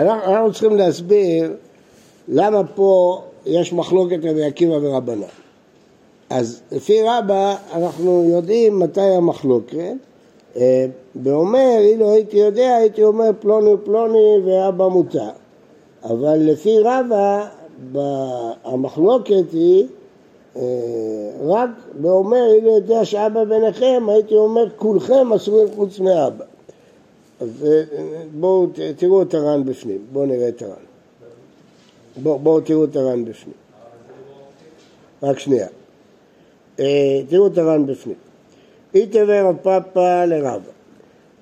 אנחנו, 0.00 0.32
אנחנו 0.32 0.52
צריכים 0.52 0.76
להסביר 0.76 1.52
למה 2.28 2.62
פה 2.74 3.20
יש 3.46 3.72
מחלוקת 3.72 4.18
רבי 4.24 4.44
עקיבא 4.44 4.72
ורבנן. 4.82 5.22
אז 6.30 6.60
לפי 6.72 7.02
רבא 7.02 7.56
אנחנו 7.74 8.24
יודעים 8.28 8.78
מתי 8.78 9.00
המחלוקת, 9.00 9.92
אה, 10.56 10.86
ואומר, 11.22 11.76
אילו 11.80 12.12
הייתי 12.12 12.36
יודע, 12.36 12.74
הייתי 12.76 13.02
אומר 13.02 13.30
פלוני 13.40 13.70
פלוני 13.84 14.38
ואבא 14.44 14.88
מותר. 14.88 15.30
אבל 16.04 16.38
לפי 16.38 16.78
רבא, 16.78 17.46
המחלוקת 18.64 19.52
היא 19.52 19.86
אה, 20.56 20.62
רק 21.46 21.70
ואומר, 22.02 22.52
אילו 22.54 22.76
יודע 22.76 23.04
שאבא 23.04 23.44
ביניכם, 23.44 24.06
הייתי 24.08 24.34
אומר 24.34 24.70
כולכם 24.76 25.32
אסורים 25.32 25.68
חוץ 25.76 25.98
מאבא. 26.00 26.44
אז 27.40 27.66
אה, 27.66 27.82
בואו 28.40 28.66
תראו 28.96 29.22
את 29.22 29.34
הר"ן 29.34 29.64
בפנים, 29.64 29.98
בואו 30.12 30.26
נראה 30.26 30.48
את 30.48 30.62
הר"ן. 30.62 30.84
בואו 32.22 32.38
בוא, 32.38 32.60
תראו 32.60 32.84
את 32.84 32.96
הר"ן 32.96 33.24
בפנים. 33.24 33.54
רק 35.22 35.38
שנייה. 35.38 35.66
תראו 37.28 37.46
את 37.46 37.58
הר"ן 37.58 37.86
בפנים. 37.86 38.16
איתבר 38.94 39.52
הפאפה 39.54 40.24
לרבה. 40.24 40.70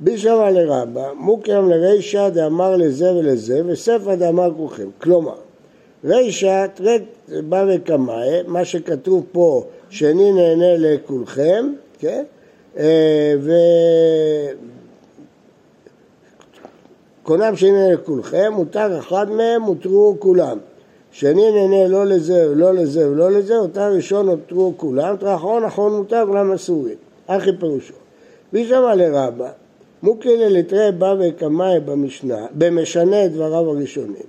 בישמע 0.00 0.50
לרבה, 0.50 1.12
מוקרם 1.14 1.68
לרישא 1.68 2.28
דאמר 2.28 2.76
לזה 2.76 3.14
ולזה, 3.14 3.60
וספר 3.66 4.14
דאמר 4.14 4.50
כולכם. 4.56 4.88
כלומר, 4.98 5.36
רישא 6.04 6.66
תרד 6.74 7.02
בא 7.48 7.66
וקמאי, 7.68 8.42
מה 8.46 8.64
שכתוב 8.64 9.26
פה, 9.32 9.64
שאני 9.90 10.32
נהנה 10.32 10.76
לכולכם, 10.76 11.72
כן? 11.98 12.24
אה, 12.78 13.34
ו... 13.40 13.52
קונם 17.28 17.54
נהנה 17.62 17.92
לכולכם, 17.92 18.52
מותר 18.52 18.98
אחד 18.98 19.30
מהם, 19.30 19.62
מותרו 19.62 20.16
כולם. 20.18 20.58
שאני 21.10 21.50
נהנה 21.50 21.88
לא 21.88 22.06
לזה 22.06 22.50
ולא 22.50 22.74
לזה 22.74 23.10
ולא 23.10 23.30
לזה, 23.30 23.56
אותה 23.56 23.88
ראשון 23.88 24.28
הותרו 24.28 24.72
כולם, 24.76 25.10
אותה 25.10 25.34
אחרון 25.34 25.64
אחרון 25.64 25.92
מותר, 25.92 26.24
כולם 26.26 26.52
אסורים. 26.52 26.94
אחי 27.26 27.50
פירושו. 27.60 27.94
וישמע 28.52 28.94
לרבה, 28.94 29.48
מוקלה 30.02 30.48
לתרי 30.48 30.92
בא 30.92 31.14
וקמאי 31.20 31.80
במשנה, 31.80 32.46
במשנה 32.52 33.28
דבריו 33.28 33.70
הראשונים. 33.70 34.28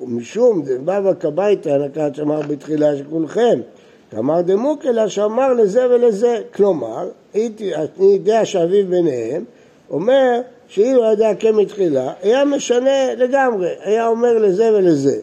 ומשום 0.00 0.62
דבבא 0.62 1.12
קבייתא 1.12 1.68
נקרא 1.68 2.08
שאמר 2.12 2.40
בתחילה 2.48 2.96
של 2.96 3.04
כולכם, 3.10 3.60
כלומר 4.10 4.40
דמוקלה 4.40 5.08
שאמר 5.08 5.52
לזה 5.52 5.86
ולזה, 5.90 6.40
כלומר, 6.54 7.08
אני 7.34 7.50
יודע 8.00 8.44
שאביו 8.44 8.86
ביניהם, 8.86 9.44
אומר 9.90 10.40
שאילו 10.68 11.12
ידע 11.12 11.34
כן 11.38 11.54
מתחילה, 11.54 12.12
היה 12.22 12.44
משנה 12.44 13.14
לגמרי, 13.14 13.68
היה 13.84 14.06
אומר 14.06 14.38
לזה 14.38 14.70
ולזה. 14.74 15.16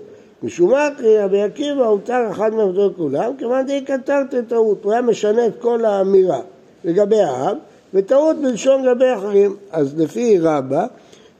משום 0.43 0.71
מה 0.71 0.89
קרי 0.97 1.19
רבי 1.19 1.41
עקיבא 1.41 1.85
הותר 1.85 2.27
אחד 2.31 2.53
מעבודות 2.53 2.95
כולם, 2.97 3.31
כיוון 3.37 3.65
די 3.65 3.81
קטרת 3.81 4.35
טעות, 4.47 4.83
הוא 4.83 4.91
היה 4.91 5.01
משנה 5.01 5.45
את 5.45 5.53
כל 5.61 5.85
האמירה. 5.85 6.39
לגבי 6.83 7.19
האב, 7.21 7.57
וטעות 7.93 8.37
בלשון 8.41 8.83
לגבי 8.83 9.13
אחרים. 9.13 9.55
אז 9.71 9.99
לפי 9.99 10.39
רבא, 10.39 10.85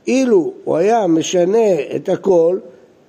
אילו 0.07 0.53
הוא 0.63 0.77
היה 0.77 1.07
משנה 1.07 1.73
את 1.95 2.09
הכל, 2.09 2.57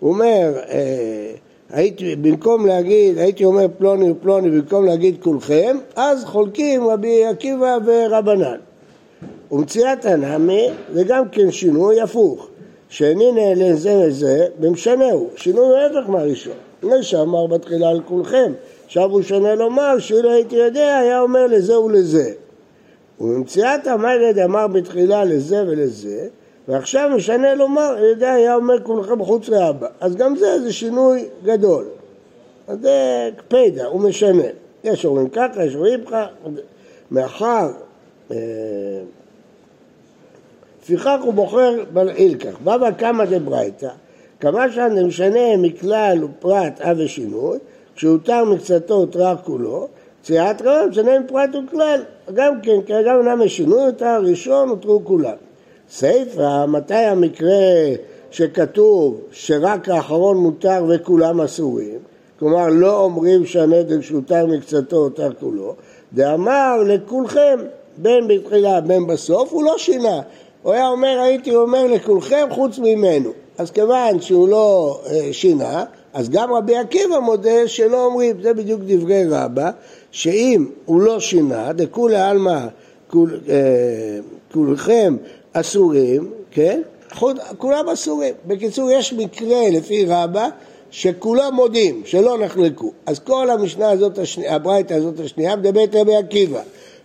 הוא 0.01 0.11
אומר, 0.11 0.53
אה, 0.69 1.33
הייתי, 1.71 2.17
במקום 2.17 2.67
להגיד, 2.67 3.19
הייתי 3.19 3.45
אומר 3.45 3.67
פלוני 3.79 4.11
ופלוני, 4.11 4.51
במקום 4.51 4.85
להגיד 4.85 5.17
כולכם, 5.23 5.77
אז 5.97 6.25
חולקים 6.25 6.87
רבי 6.87 7.25
עקיבא 7.27 7.79
ורבנן. 7.85 8.59
ומציאת 9.53 10.05
הנמי 10.05 10.71
זה 10.93 11.05
גם 11.05 11.29
כן 11.29 11.51
שינוי 11.51 12.01
הפוך, 12.01 12.49
שאיני 12.89 13.33
נעלה 13.33 13.77
זה 13.77 14.05
לזה 14.07 14.47
במשנהו, 14.61 15.31
שינוי 15.37 15.79
ההפך 15.79 16.09
מהראשון. 16.09 16.55
לפני 16.83 17.03
שאמר 17.03 17.47
בתחילה 17.47 17.89
על 17.89 18.01
כולכם, 18.01 18.53
עכשיו 18.87 19.11
הוא 19.11 19.23
שונה 19.23 19.55
לומר 19.55 19.99
שאילו 19.99 20.31
הייתי 20.31 20.57
יודע 20.57 20.97
היה 20.97 21.21
אומר 21.21 21.47
לזה 21.47 21.79
ולזה. 21.79 22.33
וממציאת 23.21 23.87
המלד 23.87 24.39
אמר 24.39 24.67
בתחילה 24.67 25.25
לזה 25.25 25.65
ולזה, 25.67 26.29
ועכשיו 26.69 27.11
משנה 27.17 27.55
לומר, 27.55 27.95
על 27.99 28.05
ידי 28.05 28.27
היה 28.27 28.57
אומר 28.57 28.83
כולכם 28.83 29.25
חוץ 29.25 29.49
לאבא. 29.49 29.87
אז 30.01 30.17
גם 30.17 30.37
זה 30.37 30.61
זה 30.61 30.73
שינוי 30.73 31.25
גדול. 31.45 31.85
אז 32.69 32.79
זה 32.81 33.31
קפידה, 33.37 33.87
הוא 33.87 34.01
משנה. 34.01 34.45
יש 34.85 35.05
אומרים 35.05 35.29
ככה, 35.29 35.65
יש 35.65 35.75
אומרים 35.75 36.05
ככה, 36.05 36.27
מאחר, 37.11 37.69
אה, 38.31 38.37
לפיכך 40.85 41.19
הוא 41.23 41.35
בוחר 41.35 41.75
בילקח. 41.93 42.57
בבא 42.65 42.91
קמא 42.91 43.25
דברייתא, 43.25 43.89
כמה 44.41 44.73
שם 44.73 45.07
משנה 45.07 45.57
מכלל 45.59 46.25
ופרט 46.25 46.81
אב 46.81 46.97
ושינוי, 47.01 47.59
כשהותר 47.97 48.45
מקצתו 48.45 48.95
הותר 48.95 49.35
כולו, 49.45 49.89
ציית 50.23 50.63
רב 50.63 50.89
משנה 50.91 51.19
מפרט 51.19 51.51
וכלל. 51.55 52.03
גם 52.35 52.61
כן, 52.63 53.03
גם 53.07 53.19
אינם 53.19 53.43
השינוי 53.43 53.85
הותר 53.85 54.21
ראשון 54.23 54.69
הותרו 54.69 55.01
כולם. 55.05 55.37
סיפא, 55.91 56.67
מתי 56.67 56.95
המקרה 56.95 57.53
שכתוב 58.31 59.21
שרק 59.33 59.89
האחרון 59.89 60.37
מותר 60.37 60.85
וכולם 60.89 61.41
אסורים? 61.41 61.99
כלומר, 62.39 62.69
לא 62.69 63.01
אומרים 63.01 63.47
שהנדל 63.47 64.03
שהותר 64.03 64.47
מקצתו 64.47 64.97
הותר 64.97 65.31
כולו, 65.41 65.75
דאמר 66.13 66.83
לכולכם, 66.87 67.59
בין 67.97 68.29
בתחילה 68.29 68.81
בין 68.81 69.07
בסוף, 69.07 69.53
הוא 69.53 69.65
לא 69.65 69.79
שינה. 69.79 70.21
הוא 70.65 70.73
היה 70.73 70.89
אומר, 70.89 71.21
הייתי 71.21 71.55
אומר 71.55 71.87
לכולכם 71.87 72.47
חוץ 72.51 72.79
ממנו. 72.79 73.31
אז 73.59 73.71
כיוון 73.71 74.21
שהוא 74.21 74.49
לא 74.49 75.01
אה, 75.11 75.33
שינה, 75.33 75.85
אז 76.15 76.31
גם 76.31 76.53
רבי 76.53 76.77
עקיבא 76.77 77.19
מודה 77.19 77.69
שלא 77.69 78.05
אומרים, 78.05 78.43
זה 78.43 78.55
בדיוק 78.55 78.81
דברי 78.87 79.25
רבא, 79.31 79.71
שאם 80.11 80.67
הוא 80.85 81.01
לא 81.01 81.21
שינה, 81.21 81.73
דכולי 81.73 82.17
עלמא 82.17 82.67
כול, 83.11 83.41
אה, 83.49 83.55
כולכם 84.53 85.17
אסורים, 85.53 86.31
כן? 86.51 86.83
כולם 87.59 87.89
אסורים. 87.89 88.35
בקיצור, 88.47 88.91
יש 88.91 89.13
מקרה 89.13 89.71
לפי 89.71 90.05
רבא 90.09 90.49
שכולם 90.91 91.55
מודים 91.55 92.03
שלא 92.05 92.39
נחלקו. 92.39 92.93
אז 93.07 93.19
כל 93.19 93.51
המשנה 93.51 93.91
הזאת, 93.91 94.19
השני, 94.19 94.49
הברייתא 94.49 94.95
הזאת 94.95 95.21
השנייה, 95.21 95.57
מדברת 95.57 95.95
רבי 95.95 96.17
עקיבא. 96.17 96.61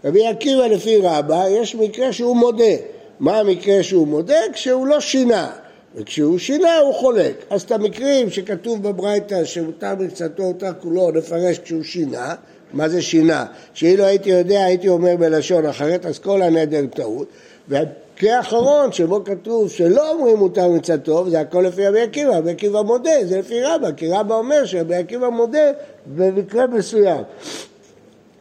רבי 0.05 0.27
עקיבא 0.27 0.67
לפי 0.67 0.97
רבא, 1.01 1.45
יש 1.49 1.75
מקרה 1.75 2.13
שהוא 2.13 2.35
מודה. 2.35 2.98
מה 3.19 3.39
המקרה 3.39 3.83
שהוא 3.83 4.07
מודה? 4.07 4.39
כשהוא 4.53 4.87
לא 4.87 4.99
שינה. 4.99 5.51
וכשהוא 5.95 6.37
שינה 6.39 6.77
הוא 6.77 6.93
חולק. 6.93 7.45
אז 7.49 7.61
את 7.61 7.71
המקרים 7.71 8.29
שכתוב 8.29 8.83
בברייתא 8.83 9.45
שמותר 9.45 9.95
מקצתו 9.95 10.43
אותה 10.43 10.73
כולו, 10.73 11.11
נפרש 11.11 11.59
כשהוא 11.59 11.83
שינה, 11.83 12.35
מה 12.73 12.89
זה 12.89 13.01
שינה? 13.01 13.45
שאילו 13.73 14.03
הייתי 14.03 14.29
יודע 14.29 14.63
הייתי 14.63 14.89
אומר 14.89 15.15
בלשון 15.15 15.65
אחרת, 15.65 16.05
אז 16.05 16.19
כל 16.19 16.41
הנדר 16.41 16.85
טעות. 16.85 17.27
והמקרה 17.67 18.37
האחרון 18.37 18.91
שבו 18.91 19.23
כתוב 19.23 19.69
שלא 19.69 20.11
אומרים 20.11 20.37
מותר 20.37 20.67
מצאתו, 20.67 21.29
זה 21.29 21.39
הכל 21.39 21.63
לפי 21.67 21.87
רבי 21.87 22.01
עקיבא, 22.01 22.37
רבי 22.37 22.51
עקיבא 22.51 22.81
מודה, 22.81 23.11
זה 23.23 23.39
לפי 23.39 23.61
רבא, 23.61 23.91
כי 23.91 24.07
רבא 24.07 24.35
אומר 24.35 24.65
שרבי 24.65 24.95
עקיבא 24.95 25.29
מודה 25.29 25.71
במקרה 26.15 26.67
מסוים. 26.67 27.21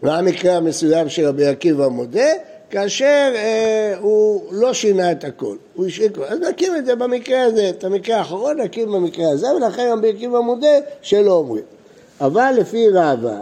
מה 0.03 0.19
המקרה 0.19 0.57
המסוים 0.57 1.09
שרבי 1.09 1.47
עקיבא 1.47 1.89
מודה? 1.89 2.29
כאשר 2.71 3.33
אה, 3.35 3.95
הוא 4.01 4.43
לא 4.51 4.73
שינה 4.73 5.13
את 5.13 5.25
הכל, 5.25 5.57
הוא 5.75 5.87
השאיר 5.87 6.13
כבר. 6.13 6.25
אז 6.25 6.39
נקים 6.41 6.77
את 6.77 6.87
זה 6.87 6.95
במקרה 6.95 7.43
הזה, 7.43 7.71
את 7.71 7.85
המקרה 7.85 8.17
האחרון 8.17 8.61
נקים 8.61 8.93
במקרה 8.93 9.31
הזה, 9.31 9.47
ולכן 9.57 9.89
רבי 9.93 10.09
עקיבא 10.09 10.39
מודה 10.39 10.79
שלא 11.03 11.33
אומרים. 11.33 11.65
אבל 12.21 12.55
לפי 12.59 12.89
רבא, 12.89 13.41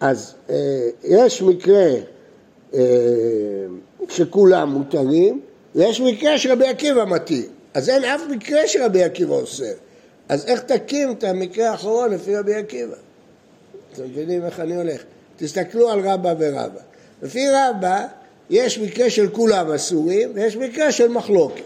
אז 0.00 0.34
אה, 0.50 0.56
יש 1.04 1.42
מקרה 1.42 1.88
אה, 2.74 2.80
שכולם 4.08 4.70
מותרים, 4.70 5.40
ויש 5.74 6.00
מקרה 6.00 6.38
שרבי 6.38 6.68
עקיבא 6.68 7.04
מתיר. 7.04 7.44
אז 7.74 7.88
אין 7.88 8.04
אף 8.04 8.20
מקרה 8.30 8.60
שרבי 8.66 9.02
עקיבא 9.02 9.34
אוסר. 9.34 9.72
אז 10.28 10.46
איך 10.46 10.60
תקים 10.60 11.12
את 11.12 11.24
המקרה 11.24 11.70
האחרון 11.70 12.10
לפי 12.10 12.36
רבי 12.36 12.54
עקיבא? 12.54 12.96
אתם 13.92 14.02
מבינים 14.04 14.44
איך 14.44 14.60
אני 14.60 14.76
הולך? 14.76 15.02
תסתכלו 15.36 15.90
על 15.90 16.00
רבא 16.00 16.34
ורבא. 16.38 16.80
לפי 17.22 17.40
רבא 17.50 18.06
יש 18.50 18.78
מקרה 18.78 19.10
של 19.10 19.28
כולם 19.28 19.70
אסורים 19.72 20.30
ויש 20.34 20.56
מקרה 20.56 20.92
של 20.92 21.08
מחלוקת. 21.08 21.62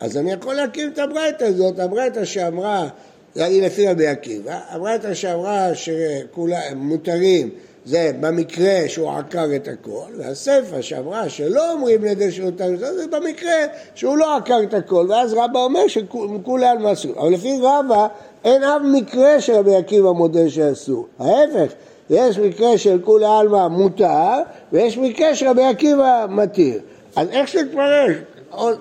אז 0.00 0.16
אני 0.16 0.32
יכול 0.32 0.54
להקים 0.54 0.92
את 0.92 0.98
הברייתא 0.98 1.44
הזאת, 1.44 1.78
הברייתא 1.78 2.24
שאמרה, 2.24 2.88
היא 3.34 3.62
לפי 3.62 3.88
רבי 3.88 4.06
עקיבא, 4.06 4.60
הברייתא 4.68 5.14
שאמרה 5.14 5.74
שכולם 5.74 6.60
מותרים 6.76 7.50
זה 7.84 8.10
במקרה 8.20 8.80
שהוא 8.86 9.10
עקר 9.10 9.46
את 9.56 9.68
הכל, 9.68 10.10
והסיפא 10.18 10.82
שאמרה 10.82 11.28
שלא 11.28 11.72
אומרים 11.72 12.04
נדר 12.04 12.30
שהוא 12.30 12.50
תרים 12.56 12.76
זה 12.76 13.06
במקרה 13.10 13.66
שהוא 13.94 14.16
לא 14.16 14.36
עקר 14.36 14.62
את 14.62 14.74
הכל, 14.74 15.06
ואז 15.08 15.34
רבא 15.34 15.58
אומר 15.58 15.88
שכולי 15.88 16.66
על 16.66 16.78
מסור. 16.78 17.12
אבל 17.20 17.32
לפי 17.32 17.58
רבא 17.62 18.06
אין 18.44 18.62
אף 18.62 18.82
מקרה 18.84 19.40
שרבי 19.40 19.74
עקיבא 19.74 20.10
מודה 20.10 20.50
שאסור. 20.50 21.06
ההפך, 21.18 21.72
יש 22.12 22.38
מקרה 22.38 22.78
של 22.78 23.00
כולי 23.04 23.26
עלמא 23.26 23.68
מותר, 23.68 24.42
ויש 24.72 24.98
מקרה 24.98 25.34
שרבי 25.34 25.64
עקיבא 25.64 26.26
מתיר. 26.30 26.80
אז 27.16 27.28
איך 27.30 27.48
שתפרש? 27.48 28.16
עוד... 28.50 28.78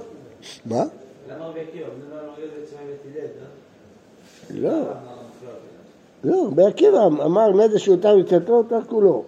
מה? 0.66 0.84
למה 1.30 1.46
רבי 1.46 1.60
עקיבא? 1.60 1.88
לא. 4.50 4.84
לא, 6.24 6.48
רבי 6.48 6.64
עקיבא 6.64 7.06
אמר 7.06 7.50
נדר 7.50 7.78
שהותר 7.78 8.18
מקצתו, 8.18 8.54
הותר 8.54 8.80
כולו. 8.90 9.24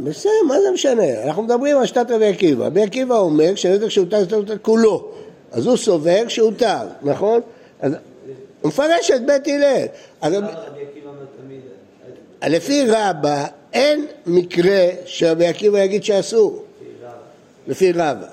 בסדר, 0.00 0.30
מה 0.48 0.60
זה 0.60 0.70
משנה? 0.70 1.22
אנחנו 1.24 1.42
מדברים 1.42 1.76
על 1.76 1.86
שיטת 1.86 2.10
רבי 2.10 2.26
עקיבא. 2.26 2.66
רבי 2.66 2.82
עקיבא 2.82 3.18
אומר 3.18 3.54
שנדר 3.54 3.88
שהותר 3.88 4.20
מקצתו 4.20 4.54
כולו. 4.62 5.08
אז 5.52 5.66
הוא 5.66 5.76
סובר 5.76 6.28
שהותר, 6.28 6.78
נכון? 7.02 7.40
הוא 7.80 7.88
מפרש 8.64 9.10
את 9.10 9.26
בית 9.26 9.42
הלל. 10.20 10.44
לפי 12.48 12.84
רבא 12.88 13.46
אין 13.72 14.06
מקרה 14.26 14.86
שרבי 15.04 15.46
עקיבא 15.46 15.78
יגיד 15.78 16.04
שאסור. 16.04 16.64
לפי 17.66 17.92
רבא. 17.92 18.26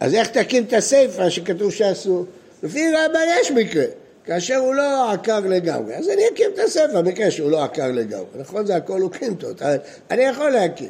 אז 0.00 0.14
איך 0.14 0.28
תקים 0.28 0.64
את 0.64 0.72
הסיפא 0.72 1.30
שכתוב 1.30 1.72
שאסור? 1.72 2.24
לפי 2.62 2.92
רבא 2.92 3.18
יש 3.40 3.50
מקרה. 3.50 3.84
כאשר 4.24 4.56
הוא 4.56 4.74
לא 4.74 5.12
עקר 5.12 5.40
לגמרי. 5.40 5.94
אז 5.94 6.08
אני 6.08 6.22
אקים 6.34 6.50
את 6.54 6.58
הספר, 6.58 7.02
במקרה 7.02 7.30
שהוא 7.30 7.50
לא 7.50 7.64
עקר 7.64 7.92
לגמרי. 7.92 8.24
נכון, 8.40 8.66
זה 8.66 8.76
הכל 8.76 9.00
הוא 9.00 9.10
קינטות, 9.10 9.62
אני 10.10 10.22
יכול 10.22 10.50
להקים. 10.50 10.88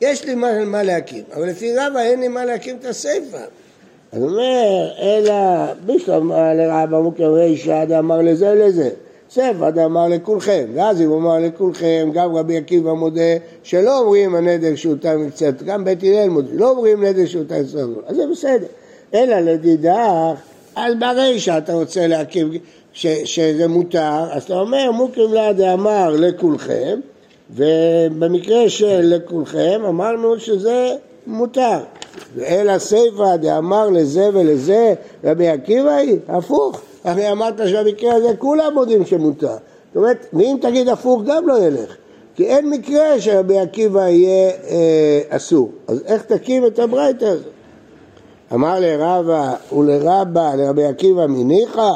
יש 0.00 0.24
לי 0.24 0.34
מה, 0.34 0.64
מה 0.64 0.82
להקים, 0.82 1.24
אבל 1.34 1.48
לפי 1.48 1.76
רבא 1.76 2.00
אין 2.00 2.20
לי 2.20 2.28
מה 2.28 2.44
להקים 2.44 2.76
את 2.76 2.84
הספר. 2.84 3.44
אז 4.12 4.18
הוא 4.22 4.30
אומר, 4.30 4.90
אלא 5.02 5.34
בישלום 5.86 6.32
לרבא 6.32 6.98
מוקר 6.98 7.32
רישא 7.32 7.84
דאמר 7.84 8.18
לזה 8.18 8.54
לזה. 8.54 8.90
ספר 9.30 9.70
דאמר 9.70 10.08
לכולכם. 10.08 10.64
ואז 10.74 11.00
אם 11.00 11.08
הוא 11.08 11.18
אמר 11.18 11.38
לכולכם, 11.38 12.10
גם 12.14 12.36
רבי 12.36 12.56
עקיבא 12.56 12.92
מודה 12.92 13.36
שלא 13.62 13.98
אומרים 13.98 14.34
הנדר 14.34 14.74
שהותר 14.74 15.18
מקצת, 15.18 15.62
גם 15.62 15.84
בית 15.84 16.02
הלל 16.02 16.28
מודה, 16.28 16.48
לא 16.52 16.70
אומרים 16.70 17.04
נדר 17.04 17.26
שהותר 17.26 17.54
מקצת, 17.60 17.78
אז 18.06 18.16
זה 18.16 18.22
בסדר. 18.32 18.66
אלא 19.14 19.40
לדידך, 19.40 20.40
אז 20.76 20.94
ברישא 20.98 21.58
אתה 21.58 21.72
רוצה 21.72 22.06
להקים 22.06 22.50
ש, 22.92 23.06
שזה 23.06 23.68
מותר, 23.68 24.28
אז 24.30 24.42
אתה 24.42 24.58
אומר 24.58 24.90
מוקים 24.92 25.32
לה 25.32 25.52
דאמר 25.52 26.16
לכולכם, 26.18 27.00
ובמקרה 27.50 28.68
של 28.68 29.00
לכולכם 29.02 29.80
אמרנו 29.88 30.38
שזה 30.38 30.94
מותר. 31.26 31.78
אלא 32.46 32.78
סיפא 32.78 33.36
דאמר 33.36 33.90
לזה 33.90 34.28
ולזה, 34.32 34.94
רבי 35.24 35.48
עקיבא 35.48 35.90
היא, 35.90 36.16
הפוך. 36.28 36.89
הרי 37.04 37.32
אמרת 37.32 37.68
שבמקרה 37.68 38.14
הזה 38.14 38.32
כולם 38.38 38.74
מודים 38.74 39.06
שמותר. 39.06 39.46
זאת 39.48 39.96
אומרת, 39.96 40.26
ואם 40.32 40.56
תגיד 40.60 40.88
הפוך 40.88 41.22
גם 41.26 41.48
לא 41.48 41.58
ילך. 41.66 41.96
כי 42.34 42.46
אין 42.46 42.70
מקרה 42.70 43.20
שרבי 43.20 43.58
עקיבא 43.58 44.08
יהיה 44.08 44.50
אה, 44.50 45.20
אסור. 45.28 45.70
אז 45.88 46.02
איך 46.06 46.22
תקים 46.22 46.66
את 46.66 46.78
הברייתא 46.78 47.24
הזאת? 47.24 47.52
אמר 48.54 48.80
לרבא 48.80 49.54
ולרבא 49.72 50.54
לרבי 50.54 50.84
עקיבא 50.84 51.26
מניחא 51.26 51.90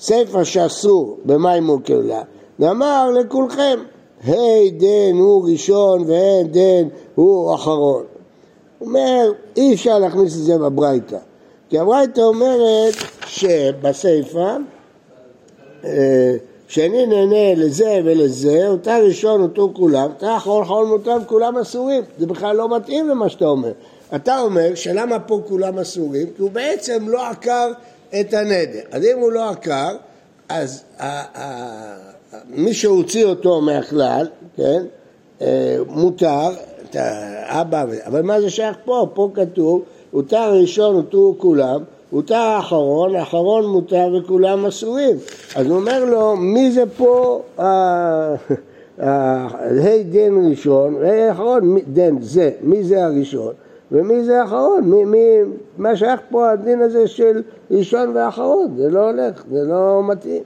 סיפא 0.00 0.44
שאסור 0.44 1.18
במים 1.24 1.64
מוקר 1.64 2.00
לה, 2.04 2.22
ואמר 2.58 3.10
לכולכם, 3.10 3.78
היי 4.24 4.70
דן 4.70 5.16
הוא 5.18 5.50
ראשון 5.50 6.04
והן 6.06 6.46
דן 6.46 6.88
הוא 7.14 7.54
אחרון. 7.54 8.02
הוא 8.78 8.88
אומר, 8.88 9.32
אי 9.56 9.74
אפשר 9.74 9.98
להכניס 9.98 10.36
את 10.36 10.42
זה 10.42 10.58
בברייתא, 10.58 11.18
כי 11.70 11.78
הברייתא 11.78 12.20
אומרת 12.20 12.94
שבסיפא 13.26 14.56
אה, 15.84 16.36
שאני 16.68 17.06
נהנה 17.06 17.54
לזה 17.54 18.00
ולזה, 18.04 18.68
אותה 18.68 18.98
ראשון 18.98 19.42
אותו 19.42 19.72
כולם, 19.76 20.02
אותה 20.02 20.36
אחרון 20.36 20.62
אחרון 20.62 20.88
מותם 20.88 21.18
כולם 21.26 21.58
אסורים, 21.58 22.02
זה 22.18 22.26
בכלל 22.26 22.56
לא 22.56 22.76
מתאים 22.76 23.08
למה 23.08 23.28
שאתה 23.28 23.44
אומר. 23.44 23.72
אתה 24.14 24.40
אומר 24.40 24.74
שלמה 24.74 25.20
פה 25.20 25.40
כולם 25.48 25.78
אסורים? 25.78 26.26
כי 26.36 26.42
הוא 26.42 26.50
בעצם 26.50 27.08
לא 27.08 27.28
עקר 27.28 27.72
את 28.20 28.34
הנדר. 28.34 28.80
אז 28.92 29.04
אם 29.04 29.18
הוא 29.18 29.32
לא 29.32 29.50
עקר, 29.50 29.96
אז 30.48 30.84
מי 32.48 32.74
שהוציא 32.74 33.24
אותו 33.24 33.60
מהכלל, 33.60 34.26
כן, 34.56 34.82
אה, 35.40 35.76
מותר, 35.88 36.50
את 36.90 36.96
האבא, 36.98 37.84
אבל 38.06 38.22
מה 38.22 38.40
זה 38.40 38.50
שייך 38.50 38.76
פה? 38.84 39.06
פה 39.14 39.30
כתוב 39.34 39.82
הותר 40.10 40.52
ראשון 40.52 40.94
הותרו 40.94 41.34
כולם, 41.38 41.80
הותר 42.10 42.34
האחרון, 42.34 43.14
האחרון 43.14 43.66
מותר 43.66 44.08
וכולם 44.18 44.66
אסורים. 44.66 45.16
אז 45.56 45.66
הוא 45.66 45.76
אומר 45.76 46.04
לו, 46.04 46.36
מי 46.36 46.72
זה 46.72 46.82
פה 46.96 47.42
ה' 47.58 48.36
דין 50.10 50.50
ראשון, 50.50 51.04
ה' 51.04 51.32
אחרון, 51.32 51.78
דין 51.92 52.18
זה, 52.20 52.50
מי 52.62 52.84
זה 52.84 53.04
הראשון 53.04 53.52
ומי 53.92 54.24
זה 54.24 54.40
האחרון, 54.42 54.84
מי, 54.84 55.04
מי, 55.04 55.36
מה 55.78 55.96
שייך 55.96 56.20
פה 56.30 56.50
הדין 56.50 56.82
הזה 56.82 57.08
של 57.08 57.42
ראשון 57.70 58.12
ואחרון, 58.14 58.74
זה 58.76 58.90
לא 58.90 59.10
הולך, 59.10 59.44
זה 59.52 59.64
לא 59.64 60.02
מתאים. 60.08 60.42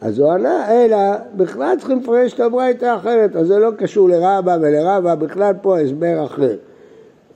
אז 0.00 0.18
הוא 0.18 0.32
ענה, 0.32 0.72
אלא 0.72 0.96
בכלל 1.36 1.76
צריכים 1.78 1.98
לפרש 1.98 2.32
את 2.32 2.40
הברייתא 2.40 2.84
האחרת, 2.84 3.36
אז 3.36 3.46
זה 3.46 3.58
לא 3.58 3.70
קשור 3.76 4.08
לרבה 4.08 4.56
ולרבה, 4.60 5.14
בכלל 5.14 5.52
פה 5.62 5.80
הסבר 5.80 6.24
אחר. 6.24 6.56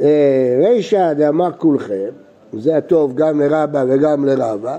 אה, 0.02 0.08
רישא 0.60 1.12
דאמר 1.12 1.50
כולכם, 1.58 2.10
זה 2.52 2.76
הטוב 2.76 3.14
גם 3.14 3.40
לרבה 3.40 3.84
וגם 3.88 4.24
לרבה, 4.24 4.78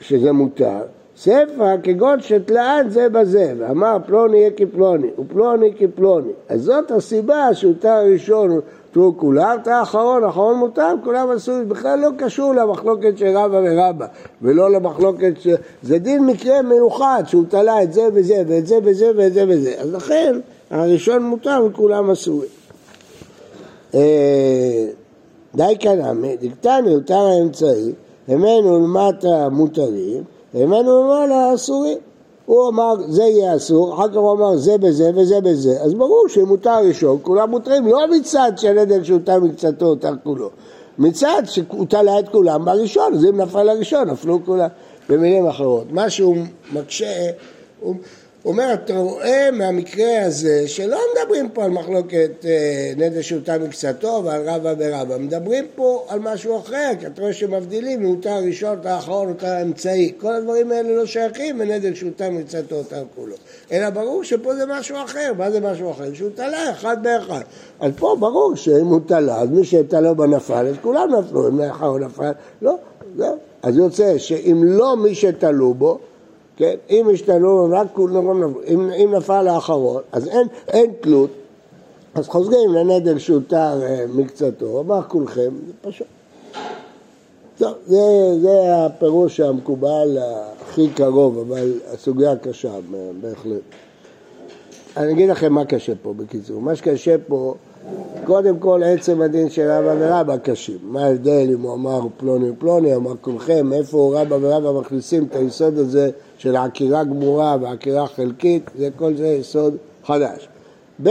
שזה 0.00 0.32
מותר. 0.32 0.80
ספר 1.16 1.74
כגון 1.82 2.20
שתלאן 2.20 2.86
זה 2.88 3.08
בזה, 3.08 3.54
ואמר 3.58 3.96
פלוני 4.06 4.38
יהיה 4.38 4.50
כפלוני, 4.50 5.08
ופלוני 5.18 5.72
כפלוני. 5.78 6.32
אז 6.48 6.62
זאת 6.62 6.90
הסיבה 6.90 7.54
שהותר 7.54 8.02
ראשון 8.12 8.60
תראו 8.92 9.16
כולם, 9.16 9.56
תא 9.64 9.70
האחרון, 9.70 10.24
האחרון 10.24 10.56
מותר, 10.56 10.94
כולם 11.04 11.30
עשו, 11.30 11.52
בכלל 11.68 11.98
לא 11.98 12.08
קשור 12.18 12.54
למחלוקת 12.54 13.18
של 13.18 13.36
רבא 13.36 13.60
ורבא, 13.64 14.06
ולא 14.42 14.70
למחלוקת 14.70 15.32
ש... 15.40 15.48
זה 15.82 15.98
דין 15.98 16.26
מקרה 16.26 16.62
מיוחד, 16.62 17.22
שהוא 17.26 17.44
תלה 17.48 17.82
את 17.82 17.92
זה 17.92 18.08
וזה, 18.14 18.42
ואת 18.46 18.66
זה 18.66 18.78
וזה 18.84 19.10
ואת 19.16 19.32
זה 19.32 19.44
וזה. 19.48 19.74
אז 19.80 19.94
לכן, 19.94 20.38
הראשון 20.70 21.22
מותר 21.22 21.64
וכולם 21.66 22.10
אסורים. 22.10 22.61
אה, 23.94 24.86
די 25.54 25.74
כנמי, 25.80 26.36
דקתני 26.36 26.94
הותר 26.94 27.18
האמצעי, 27.18 27.92
המנו 28.28 28.78
למטה 28.78 29.48
מותרים, 29.48 30.24
המנו 30.54 31.02
למעלה 31.02 31.54
אסורים. 31.54 31.98
הוא 32.46 32.68
אמר 32.68 32.94
זה 33.08 33.22
יהיה 33.22 33.56
אסור, 33.56 33.94
אחר 33.94 34.08
כך 34.08 34.16
הוא 34.16 34.32
אמר 34.32 34.56
זה 34.56 34.78
בזה 34.78 35.10
וזה 35.14 35.40
בזה, 35.40 35.80
אז 35.80 35.94
ברור 35.94 36.24
שאם 36.28 36.44
מותר 36.44 36.78
ראשון, 36.88 37.18
כולם 37.22 37.50
מותרים, 37.50 37.86
לא 37.86 38.10
מצד 38.10 38.52
שהנדל 38.56 39.04
שהותר 39.04 39.40
מקצתו 39.40 39.86
הותר 39.86 40.14
כולו, 40.24 40.50
מצד 40.98 41.42
שהוא 41.44 41.86
תלה 41.88 42.18
את 42.18 42.28
כולם 42.28 42.64
בראשון, 42.64 43.14
אז 43.14 43.24
אם 43.24 43.40
נפל 43.40 43.68
הראשון, 43.68 44.10
נפלו 44.10 44.38
כולם. 44.44 44.68
במילים 45.08 45.46
אחרות, 45.46 45.84
מה 45.90 46.10
שהוא 46.10 46.36
מקשה, 46.72 47.30
הוא 47.80 47.94
הוא 48.42 48.52
אומר, 48.52 48.74
אתה 48.74 48.98
רואה 48.98 49.48
מהמקרה 49.52 50.24
הזה 50.24 50.68
שלא 50.68 50.98
מדברים 51.12 51.48
פה 51.48 51.64
על 51.64 51.70
מחלוקת 51.70 52.30
אה, 52.44 52.92
נדל 52.96 53.22
שהותר 53.22 53.58
מקצתו 53.58 54.22
ועל 54.24 54.48
רבא 54.48 54.74
ברבא, 54.74 55.18
מדברים 55.18 55.64
פה 55.74 56.04
על 56.08 56.18
משהו 56.18 56.58
אחר, 56.58 56.90
כי 57.00 57.06
אתה 57.06 57.20
רואה 57.22 57.32
שמבדילים 57.32 58.02
מהותר 58.02 58.30
הראשון, 58.30 58.76
הותר 58.76 58.88
האחרון, 58.88 59.28
הותר 59.28 59.46
האמצעי, 59.46 60.12
כל 60.20 60.34
הדברים 60.34 60.72
האלה 60.72 60.96
לא 60.96 61.06
שייכים 61.06 61.58
מנדל 61.58 61.94
שהותר 61.94 62.30
מקצתו, 62.30 62.74
הותר 62.74 63.04
כולו, 63.14 63.34
אלא 63.72 63.90
ברור 63.90 64.24
שפה 64.24 64.54
זה 64.54 64.66
משהו 64.68 64.96
אחר, 65.04 65.32
מה 65.38 65.50
זה 65.50 65.60
משהו 65.60 65.90
אחר? 65.90 66.14
שהוא 66.14 66.30
תלה 66.34 66.70
אחד 66.70 66.96
באחד, 67.02 67.40
אז 67.80 67.92
פה 67.98 68.16
ברור 68.20 68.56
שאם 68.56 68.86
הוא 68.86 69.00
תלה, 69.06 69.40
אז 69.40 69.48
מי 69.50 69.64
שתלה 69.64 70.14
בנפל, 70.14 70.66
אז 70.66 70.76
כולם 70.82 71.14
נפלו, 71.18 71.48
אם 71.48 71.58
לאחר 71.58 71.98
נפל, 71.98 72.32
לא, 72.62 72.76
זהו, 73.16 73.36
אז 73.62 73.76
יוצא 73.76 74.18
שאם 74.18 74.62
לא 74.64 74.96
מי 74.96 75.14
שתלו 75.14 75.74
בו, 75.74 75.98
כן? 76.56 76.74
אם 76.90 77.08
השתנו 77.12 77.68
רק 77.70 77.86
כולם, 77.92 78.54
אם, 78.66 78.90
אם 78.90 79.14
נפל 79.14 79.48
האחרון, 79.48 80.02
אז 80.12 80.28
אין, 80.28 80.46
אין 80.68 80.92
תלות, 81.00 81.30
אז 82.14 82.28
חוזרים 82.28 82.72
לנדל 82.72 83.18
שהותר 83.18 83.82
אה, 83.82 84.04
מקצתו, 84.14 84.80
אמר 84.80 85.02
כולכם, 85.02 85.50
זה 85.66 85.72
פשוט. 85.80 86.06
טוב, 87.58 87.74
זה, 87.86 88.00
זה 88.42 88.84
הפירוש 88.84 89.40
המקובל 89.40 90.18
הכי 90.60 90.88
קרוב, 90.88 91.38
אבל 91.38 91.72
הסוגיה 91.92 92.36
קשה 92.36 92.72
בהחלט. 93.20 93.60
אני 94.96 95.12
אגיד 95.12 95.28
לכם 95.28 95.52
מה 95.52 95.64
קשה 95.64 95.92
פה 96.02 96.14
בקיצור. 96.16 96.60
מה 96.60 96.76
שקשה 96.76 97.16
פה, 97.26 97.54
קודם 98.24 98.58
כל 98.58 98.82
עצם 98.84 99.20
הדין 99.20 99.50
של 99.50 99.70
רבא 99.70 99.94
ורבא 99.98 100.36
קשים. 100.36 100.78
מה 100.82 101.04
ההבדל 101.04 101.46
אם 101.54 101.60
הוא 101.60 101.74
אמר 101.74 102.00
פלוני 102.16 102.50
ופלוני, 102.50 102.94
אמר 102.94 103.12
כולכם, 103.20 103.72
איפה 103.72 104.20
רבא 104.20 104.36
ורבא 104.40 104.80
מכניסים 104.80 105.24
את 105.24 105.36
היסוד 105.36 105.78
הזה 105.78 106.10
של 106.38 106.56
עקירה 106.56 107.04
גמורה 107.04 107.56
ועקירה 107.60 108.06
חלקית, 108.06 108.70
זה 108.78 108.88
כל 108.96 109.14
זה 109.14 109.26
יסוד 109.26 109.76
חדש. 110.06 110.48
ב', 111.02 111.10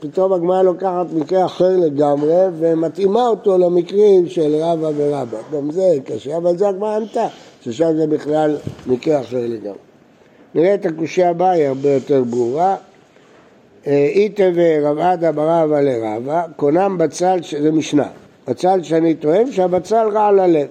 פתאום 0.00 0.32
הגמרא 0.32 0.62
לוקחת 0.62 1.06
מקרה 1.14 1.44
אחר 1.44 1.76
לגמרי 1.76 2.46
ומתאימה 2.58 3.28
אותו 3.28 3.58
למקרים 3.58 4.28
של 4.28 4.54
רבא 4.54 4.90
ורבא. 4.96 5.38
גם 5.52 5.70
זה 5.70 5.96
קשה, 6.04 6.36
אבל 6.36 6.58
זה 6.58 6.68
הגמרא 6.68 6.96
ענתה, 6.96 7.26
ששם 7.60 7.96
זה 7.96 8.06
בכלל 8.06 8.56
מקרה 8.86 9.20
אחר 9.20 9.40
לגמרי. 9.48 9.78
נראה 10.54 10.74
את 10.74 10.86
הקושייה 10.86 11.30
הבאה, 11.30 11.50
היא 11.50 11.66
הרבה 11.66 11.88
יותר 11.88 12.22
ברורה. 12.30 12.76
איתה 13.86 14.42
ורב 14.54 14.98
עדה 14.98 15.32
ברבא 15.32 15.80
לרבא, 15.80 16.44
קונם 16.56 16.96
בצל, 16.98 17.38
זה 17.60 17.72
משנה, 17.72 18.06
בצל 18.48 18.82
שאני 18.82 19.14
טועם 19.14 19.52
שהבצל 19.52 20.08
רע 20.12 20.32
ללב. 20.32 20.66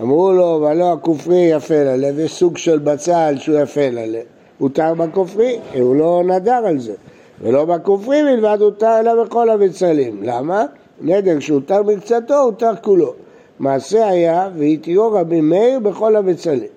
אמרו 0.00 0.32
לו, 0.32 0.66
ולא 0.70 0.92
הכופרי 0.92 1.36
יפה 1.36 1.74
ללב, 1.74 2.18
יש 2.18 2.32
סוג 2.32 2.56
של 2.56 2.78
בצל 2.78 3.34
שהוא 3.38 3.58
יפה 3.58 3.90
ללב. 3.90 4.22
הותר 4.58 4.94
בכופרי, 4.94 5.58
הוא 5.74 5.96
לא 5.96 6.22
נדר 6.26 6.62
על 6.66 6.78
זה. 6.78 6.94
ולא 7.42 7.64
בכופרי 7.64 8.22
בלבד 8.22 8.58
הותר 8.60 9.00
אלא 9.00 9.24
בכל 9.24 9.50
הבצלים. 9.50 10.22
למה? 10.22 10.64
נדר 11.00 11.40
שהותר 11.40 11.82
מקצתו, 11.82 12.40
הותר 12.40 12.72
כולו. 12.82 13.12
מעשה 13.58 14.08
היה, 14.08 14.48
והתירו 14.56 15.12
רבי 15.12 15.40
מאיר 15.40 15.78
בכל 15.78 16.16
הבצלים. 16.16 16.68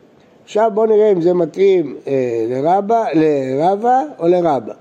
עכשיו 0.43 0.71
בואו 0.73 0.85
נראה 0.85 1.11
אם 1.11 1.21
זה 1.21 1.33
מתאים 1.33 1.95
אה, 2.07 2.45
לרבה, 2.49 3.05
לרבה 3.13 4.01
או 4.19 4.27
לרבה. 4.27 4.73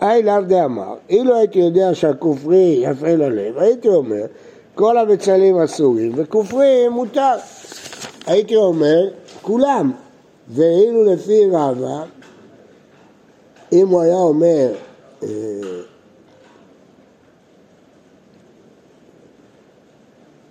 היי 0.00 0.22
לאו 0.22 0.40
דאמר, 0.40 0.94
אילו 1.08 1.36
הייתי 1.36 1.58
יודע 1.58 1.94
שהכופרי 1.94 2.78
יפה 2.82 3.14
ללב, 3.14 3.58
הייתי 3.58 3.88
אומר, 3.88 4.24
כל 4.74 4.98
הבצלים 4.98 5.58
אסורים 5.58 6.12
וכופרי 6.16 6.88
מותר. 6.88 7.36
הייתי 8.26 8.56
אומר, 8.56 9.08
כולם. 9.42 9.92
ואילו 10.48 11.04
לפי 11.04 11.46
רבא, 11.52 12.04
אם 13.72 13.88
הוא 13.88 14.00
היה 14.00 14.16
אומר, 14.16 14.72
אה, 15.22 15.28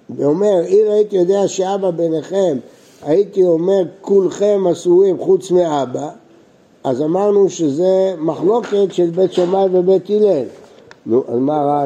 ואומר, 0.10 0.62
אילו 0.66 0.94
הייתי 0.94 1.16
יודע 1.16 1.48
שאבא 1.48 1.92
ביניכם, 1.92 2.58
הייתי 3.02 3.44
אומר, 3.44 3.84
כולכם 4.02 4.68
אסורים 4.72 5.20
חוץ 5.20 5.52
מאבא, 5.52 6.10
אז 6.90 7.02
אמרנו 7.02 7.50
שזה 7.50 8.14
מחלוקת 8.18 8.88
של 8.92 9.10
בית 9.10 9.34
שמאי 9.34 9.66
ובית 9.72 10.10
הלל. 10.10 10.44
נו, 11.06 11.24
אז 11.28 11.40
מה 11.40 11.58
רע? 11.58 11.86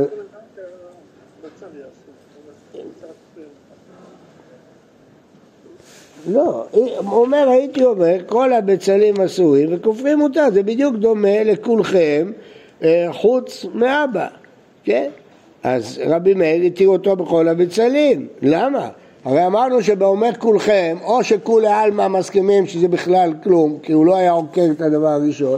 לא, 6.27 6.65
הוא 6.71 7.21
אומר, 7.21 7.49
הייתי 7.49 7.85
אומר, 7.85 8.17
כל 8.25 8.53
הבצלים 8.53 9.21
אסורים 9.21 9.69
וכופרים 9.71 10.19
מותר, 10.19 10.47
זה 10.53 10.63
בדיוק 10.63 10.95
דומה 10.95 11.43
לכולכם 11.43 12.31
אה, 12.83 13.07
חוץ 13.11 13.65
מאבא, 13.73 14.27
כן? 14.83 15.09
אז 15.63 16.01
רבי 16.05 16.33
מאיר 16.33 16.61
התיר 16.61 16.89
אותו 16.89 17.15
בכל 17.15 17.47
הבצלים, 17.47 18.27
למה? 18.41 18.89
הרי 19.25 19.45
אמרנו 19.45 19.83
שבאומר 19.83 20.29
כולכם, 20.39 20.97
או 21.03 21.23
שכולי 21.23 21.67
עלמא 21.67 22.07
מסכימים 22.07 22.67
שזה 22.67 22.87
בכלל 22.87 23.33
כלום, 23.43 23.77
כי 23.83 23.93
הוא 23.93 24.05
לא 24.05 24.15
היה 24.15 24.31
עוקר 24.31 24.65
את 24.71 24.81
הדבר 24.81 25.07
הראשון, 25.07 25.57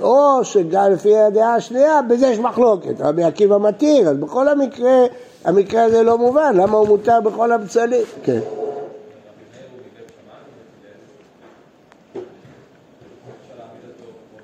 או 0.00 0.44
שגם 0.44 0.92
לפי 0.92 1.16
הדעה 1.16 1.54
השנייה, 1.54 2.02
בזה 2.02 2.26
יש 2.26 2.38
מחלוקת, 2.38 3.00
רבי 3.00 3.24
עקיבא 3.24 3.58
מתיר, 3.58 4.08
אז 4.08 4.16
בכל 4.16 4.48
המקרה, 4.48 5.04
המקרה 5.44 5.84
הזה 5.84 6.02
לא 6.02 6.18
מובן, 6.18 6.52
למה 6.56 6.78
הוא 6.78 6.88
מותר 6.88 7.20
בכל 7.20 7.52
הבצלים? 7.52 8.04
כן. 8.24 8.40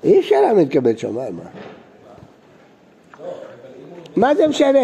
אי 0.03 0.19
אפשר 0.19 0.41
להעמיד 0.41 0.71
כבית 0.71 0.99
שמאי, 0.99 1.31
מה? 1.31 1.43
מה 4.15 4.35
זה 4.35 4.47
משנה? 4.47 4.79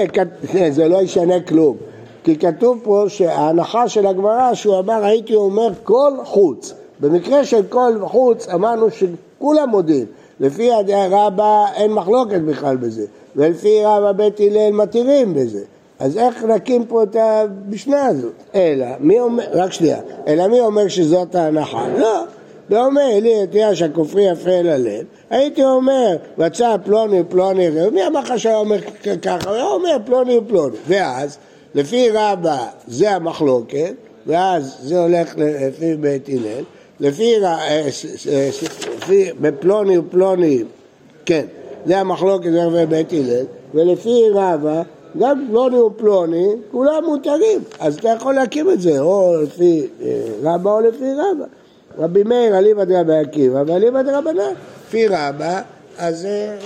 זה 0.70 0.88
לא 0.88 1.02
ישנה 1.02 1.40
כלום. 1.40 1.78
כי 2.26 2.36
כתוב 2.36 2.80
פה 2.84 3.06
שההנחה 3.08 3.88
של 3.88 4.08
הגמרא 4.08 4.54
שהוא 4.54 4.80
אמר 4.80 5.06
הייתי 5.06 5.36
אומר 5.36 5.70
כל 5.84 6.14
חוץ. 6.24 6.74
במקרה 7.00 7.46
של 7.46 7.64
כל 7.70 7.94
חוץ 8.04 8.48
אמרנו 8.50 8.88
שכולם 8.92 9.70
מודים. 9.70 10.06
לפי 10.40 10.70
רבא 11.12 11.66
אין 11.76 11.92
מחלוקת 11.92 12.42
בכלל 12.42 12.78
בזה, 12.78 13.06
ולפי 13.36 13.82
רבא 13.86 14.12
בית 14.12 14.40
הלל 14.40 14.72
מתירים 14.72 15.34
בזה. 15.34 15.62
אז 16.00 16.18
איך 16.18 16.44
נקים 16.44 16.86
פה 16.86 17.04
את 17.04 17.16
המשנה 17.20 18.06
הזאת? 18.06 18.34
אלא, 18.56 18.86
מי 19.00 19.20
אומר, 19.20 19.44
רק 19.54 19.74
שנייה, 19.74 20.00
אלא 20.28 20.48
מי 20.48 20.60
אומר 20.60 20.88
שזאת 20.88 21.36
ההנחה? 21.36 21.88
לא, 21.98 22.24
ואומר 22.70 23.20
לי 23.22 23.44
את 23.44 23.50
יש 23.54 23.82
הכופרי 23.82 24.32
יפה 24.32 24.62
ללב, 24.62 25.04
הייתי 25.30 25.64
אומר, 25.64 26.18
רצה 26.38 26.76
פלוני 26.84 27.24
פלוני, 27.30 27.70
מי 27.92 28.08
אמר 28.08 28.20
לך 28.20 28.40
שהיה 28.40 28.58
אומר 28.58 28.78
ככה? 29.22 29.50
הוא 29.50 29.56
היה 29.56 29.66
אומר 29.66 29.98
פלוני 30.06 30.38
ופלוני, 30.38 30.78
ואז 30.88 31.38
לפי 31.76 32.10
רבא 32.10 32.58
זה 32.88 33.12
המחלוקת, 33.12 33.94
ואז 34.28 34.78
זה 34.82 35.00
הולך 35.00 35.34
לפי 35.38 35.96
בית 35.96 36.30
הלל, 36.30 36.64
לפי, 37.00 37.46
אה, 37.46 37.88
לפי 38.98 39.30
בפלוני 39.42 39.98
ופלוני, 39.98 40.64
כן, 41.26 41.46
זה 41.86 41.98
המחלוקת 41.98 42.52
זה 42.52 42.86
בית 42.86 43.14
הלל, 43.14 43.46
ולפי 43.74 44.24
רבא 44.34 44.82
גם 45.20 45.46
פלוני 45.50 45.80
ופלוני, 45.80 46.48
כולם 46.72 47.04
מותרים, 47.06 47.60
אז 47.80 47.98
אתה 47.98 48.10
יכול 48.10 48.34
להקים 48.36 48.72
את 48.72 48.82
זה, 48.82 49.00
או 49.00 49.42
לפי 49.44 49.88
אה, 50.02 50.28
רבא 50.44 50.72
או 50.72 50.82
לפי 50.82 51.12
רבא. 51.14 51.46
רבי 51.98 52.24
מאיר 52.24 52.58
אליבא 52.58 52.84
דרבי 52.84 53.18
עקיבא 53.18 53.64
ואליבא 53.68 54.02
דרבנן, 54.02 54.54
לפי 54.88 55.08
רבא, 55.08 55.62
אז 55.98 56.26
אה, 56.26 56.58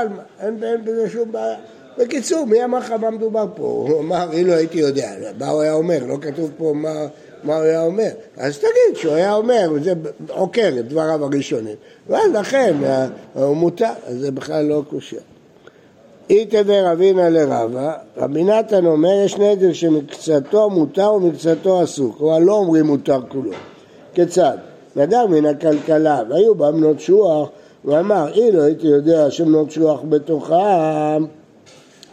עלמא, 0.00 0.22
אין 0.40 0.84
בזה 0.84 1.10
שום 1.10 1.32
בעיה. 1.32 1.56
בקיצור, 1.98 2.44
מי 2.46 2.64
אמר 2.64 2.78
לך 2.78 2.90
מה 2.90 3.10
מדובר 3.10 3.46
פה? 3.54 3.62
הוא 3.62 4.00
אמר, 4.00 4.32
אילו 4.32 4.52
הייתי 4.52 4.78
יודע, 4.78 5.10
מה 5.38 5.48
הוא 5.48 5.62
היה 5.62 5.72
אומר, 5.72 5.98
לא 6.06 6.16
כתוב 6.20 6.50
פה 6.56 6.72
מה, 6.74 7.06
מה 7.44 7.56
הוא 7.56 7.64
היה 7.64 7.82
אומר. 7.82 8.10
אז 8.36 8.58
תגיד 8.58 8.96
שהוא 8.96 9.14
היה 9.14 9.34
אומר, 9.34 9.70
וזה 9.74 9.92
עוקר 10.28 10.68
את 10.78 10.88
דבריו 10.88 11.24
הראשונים. 11.24 11.76
ואז 12.08 12.32
לכן 12.32 12.76
הוא 13.34 13.56
מותר, 13.56 13.92
זה 14.08 14.30
בכלל 14.30 14.64
לא 14.64 14.82
קושייה. 14.90 15.22
איתבר 16.30 16.92
אבינה 16.92 17.28
לרבה, 17.28 17.94
רבי 18.16 18.44
נתן 18.44 18.86
אומר, 18.86 19.22
יש 19.24 19.38
נדר 19.38 19.72
שמקצתו 19.72 20.70
מותר 20.70 21.12
ומקצתו 21.12 21.84
אסור, 21.84 22.14
כלומר 22.18 22.38
לא 22.38 22.54
אומרים 22.54 22.86
מותר 22.86 23.20
כולו. 23.28 23.50
כיצד? 24.14 24.56
נדר 24.96 25.26
מן 25.26 25.46
הכלכלה, 25.46 26.22
והיו 26.30 26.54
בה 26.54 26.72
בנות 26.72 27.00
שוח, 27.00 27.48
הוא 27.82 27.98
אמר, 27.98 28.32
אילו 28.32 28.62
הייתי 28.62 28.86
יודע 28.86 29.30
שבנות 29.30 29.70
שוח 29.70 30.00
בתוכם, 30.08 31.24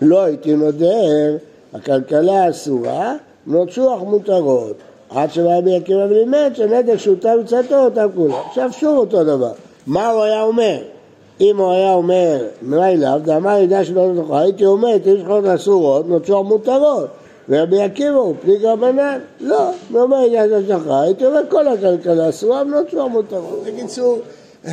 לא 0.01 0.23
הייתי 0.23 0.55
נודר, 0.55 1.37
הכלכלה 1.73 2.49
אסורה, 2.49 3.15
בנות 3.45 3.71
שוח 3.71 4.01
מותרות. 4.01 4.75
עד 5.09 5.31
שבא 5.31 5.57
רבי 5.57 5.75
עקיבא 5.75 5.99
ולימד 5.99 6.51
שנדר 6.53 6.97
שותה 6.97 7.33
מצאתו 7.43 7.75
אותם 7.75 8.07
כולם. 8.15 8.33
עכשיו 8.47 8.69
שוב 8.71 8.97
אותו 8.97 9.23
דבר, 9.23 9.51
מה 9.87 10.09
הוא 10.09 10.23
היה 10.23 10.41
אומר? 10.41 10.77
אם 11.41 11.57
הוא 11.57 11.71
היה 11.71 11.93
אומר, 11.93 12.47
מה 12.61 12.91
אליו, 12.91 13.21
דאמר 13.23 13.57
ידע 13.57 13.85
שבנות 13.85 14.15
בתוכה, 14.15 14.41
הייתי 14.41 14.65
אומר, 14.65 14.97
תהיו 14.97 15.19
שכונות 15.19 15.45
אסורות, 15.45 16.05
שוח 16.25 16.45
מותרות. 16.45 17.07
ורבי 17.49 17.81
עקיבא 17.81 18.15
הוא 18.15 18.35
פליג 18.41 18.65
רבנן, 18.65 19.19
לא, 19.39 19.71
הוא 19.91 20.01
אומר 20.01 20.17
ידע 20.17 20.61
שבנות 20.61 20.81
בתוכה, 20.81 21.01
הייתי 21.01 21.25
אומר 21.25 21.41
כל 21.49 21.67
הכלכלה 21.67 22.29
אסורה, 22.29 22.63
שוח 22.91 23.07
מותרות. 23.07 23.63
בקיצור, 23.65 24.19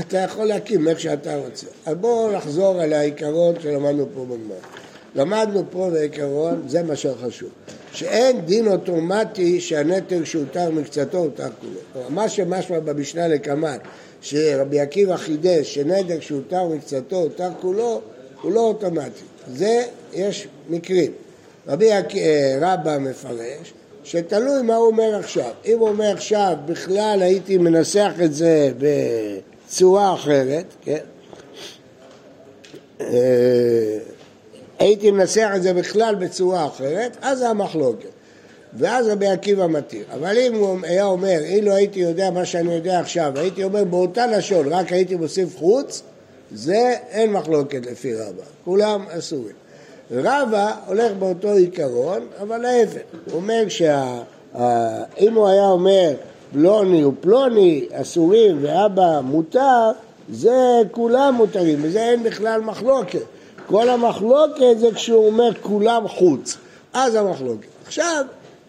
אתה 0.00 0.18
יכול 0.18 0.44
להקים 0.44 0.88
איך 0.88 1.00
שאתה 1.00 1.36
רוצה. 1.36 1.66
אז 1.86 1.94
בואו 1.94 2.32
נחזור 2.32 2.80
על 2.80 2.92
העיקרון 2.92 3.54
שלמדנו 3.62 4.06
פה 4.14 4.24
בגמר. 4.24 4.85
למדנו 5.16 5.62
פה 5.70 5.90
בעיקרון, 5.92 6.62
זה 6.66 6.82
מה 6.82 6.96
שחשוב, 6.96 7.48
שאין 7.92 8.40
דין 8.40 8.68
אוטומטי 8.68 9.60
שהנטל 9.60 10.24
שהותר 10.24 10.70
מקצתו 10.70 11.18
הותר 11.18 11.48
כולו. 11.60 12.08
מה 12.08 12.28
שמשמע 12.28 12.80
במשנה 12.80 13.28
לקמאן, 13.28 13.76
שרבי 14.20 14.80
עקיבא 14.80 15.16
חידש 15.16 15.74
שנדר 15.74 16.20
שהותר 16.20 16.68
מקצתו 16.68 17.16
הותר 17.16 17.50
כולו, 17.60 18.00
הוא 18.42 18.52
לא 18.52 18.60
אוטומטי. 18.60 19.22
זה, 19.52 19.82
יש 20.12 20.48
מקרים. 20.70 21.12
רבי 21.68 21.92
אה, 21.92 22.02
רבא 22.60 22.98
מפרש 22.98 23.72
שתלוי 24.04 24.62
מה 24.62 24.76
הוא 24.76 24.86
אומר 24.86 25.14
עכשיו. 25.14 25.50
אם 25.66 25.78
הוא 25.78 25.88
אומר 25.88 26.12
עכשיו, 26.12 26.54
בכלל 26.66 27.18
הייתי 27.22 27.58
מנסח 27.58 28.12
את 28.24 28.34
זה 28.34 28.72
בצורה 28.78 30.14
אחרת, 30.14 30.64
כן? 30.82 30.98
הייתי 34.78 35.10
מנסח 35.10 35.50
את 35.56 35.62
זה 35.62 35.74
בכלל 35.74 36.14
בצורה 36.14 36.66
אחרת, 36.66 37.16
אז 37.22 37.38
זה 37.38 37.48
המחלוקת. 37.48 38.08
ואז 38.78 39.08
רבי 39.08 39.26
עקיבא 39.26 39.66
מתיר. 39.66 40.04
אבל 40.14 40.38
אם 40.38 40.54
הוא 40.54 40.78
היה 40.82 41.04
אומר, 41.04 41.38
אילו 41.44 41.72
הייתי 41.72 42.00
יודע 42.00 42.30
מה 42.30 42.44
שאני 42.44 42.74
יודע 42.74 43.00
עכשיו, 43.00 43.32
הייתי 43.36 43.64
אומר 43.64 43.84
באותה 43.84 44.26
לשון, 44.26 44.72
רק 44.72 44.92
הייתי 44.92 45.16
מוסיף 45.16 45.58
חוץ, 45.58 46.02
זה 46.52 46.94
אין 47.10 47.32
מחלוקת 47.32 47.86
לפי 47.86 48.14
רבא. 48.14 48.42
כולם 48.64 49.04
אסורים. 49.08 49.54
רבא 50.10 50.72
הולך 50.86 51.12
באותו 51.18 51.52
עיקרון, 51.52 52.26
אבל 52.42 52.58
להפך. 52.58 53.00
הוא 53.24 53.34
אומר 53.34 53.64
שאם 53.68 55.34
הוא 55.34 55.48
היה 55.48 55.66
אומר 55.66 56.14
פלוני 56.52 57.04
ופלוני 57.04 57.86
אסורים 57.92 58.58
ואבא 58.62 59.20
מותר, 59.20 59.90
זה 60.32 60.80
כולם 60.90 61.34
מותרים, 61.34 61.78
וזה 61.82 62.00
אין 62.00 62.22
בכלל 62.22 62.60
מחלוקת. 62.60 63.35
כל 63.66 63.88
המחלוקת 63.88 64.78
זה 64.78 64.88
כשהוא 64.94 65.26
אומר 65.26 65.50
כולם 65.62 66.08
חוץ, 66.08 66.56
אז 66.92 67.14
המחלוקת. 67.14 67.66
עכשיו, 67.86 68.24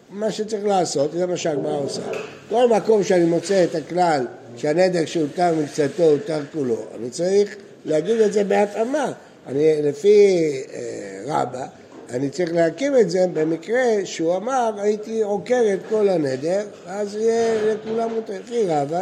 מה 0.09 0.31
שצריך 0.31 0.65
לעשות, 0.65 1.11
זה 1.11 1.25
מה 1.25 1.37
שהגמרא 1.37 1.77
עושה. 1.77 2.01
כל 2.49 2.69
מקום 2.69 3.03
שאני 3.03 3.25
מוצא 3.25 3.63
את 3.63 3.75
הכלל 3.75 4.25
שהנדר 4.57 5.05
שהותר 5.05 5.53
מקצתו 5.55 6.03
הותר 6.03 6.39
כולו, 6.53 6.77
אני 6.99 7.09
צריך 7.09 7.55
להגיד 7.85 8.21
את 8.21 8.33
זה 8.33 8.43
בהתאמה. 8.43 9.11
אני, 9.47 9.81
לפי 9.81 10.37
אה, 10.73 11.21
רבא, 11.25 11.65
אני 12.09 12.29
צריך 12.29 12.53
להקים 12.53 12.97
את 12.97 13.09
זה 13.09 13.25
במקרה 13.33 13.85
שהוא 14.03 14.35
אמר, 14.35 14.73
הייתי 14.77 15.21
עוקר 15.21 15.61
את 15.73 15.79
כל 15.89 16.09
הנדר, 16.09 16.65
אז 16.87 17.15
יהיה 17.15 17.73
לכולם 17.73 18.13
מותר. 18.15 18.33
לפי 18.39 18.63
רבא, 18.67 19.01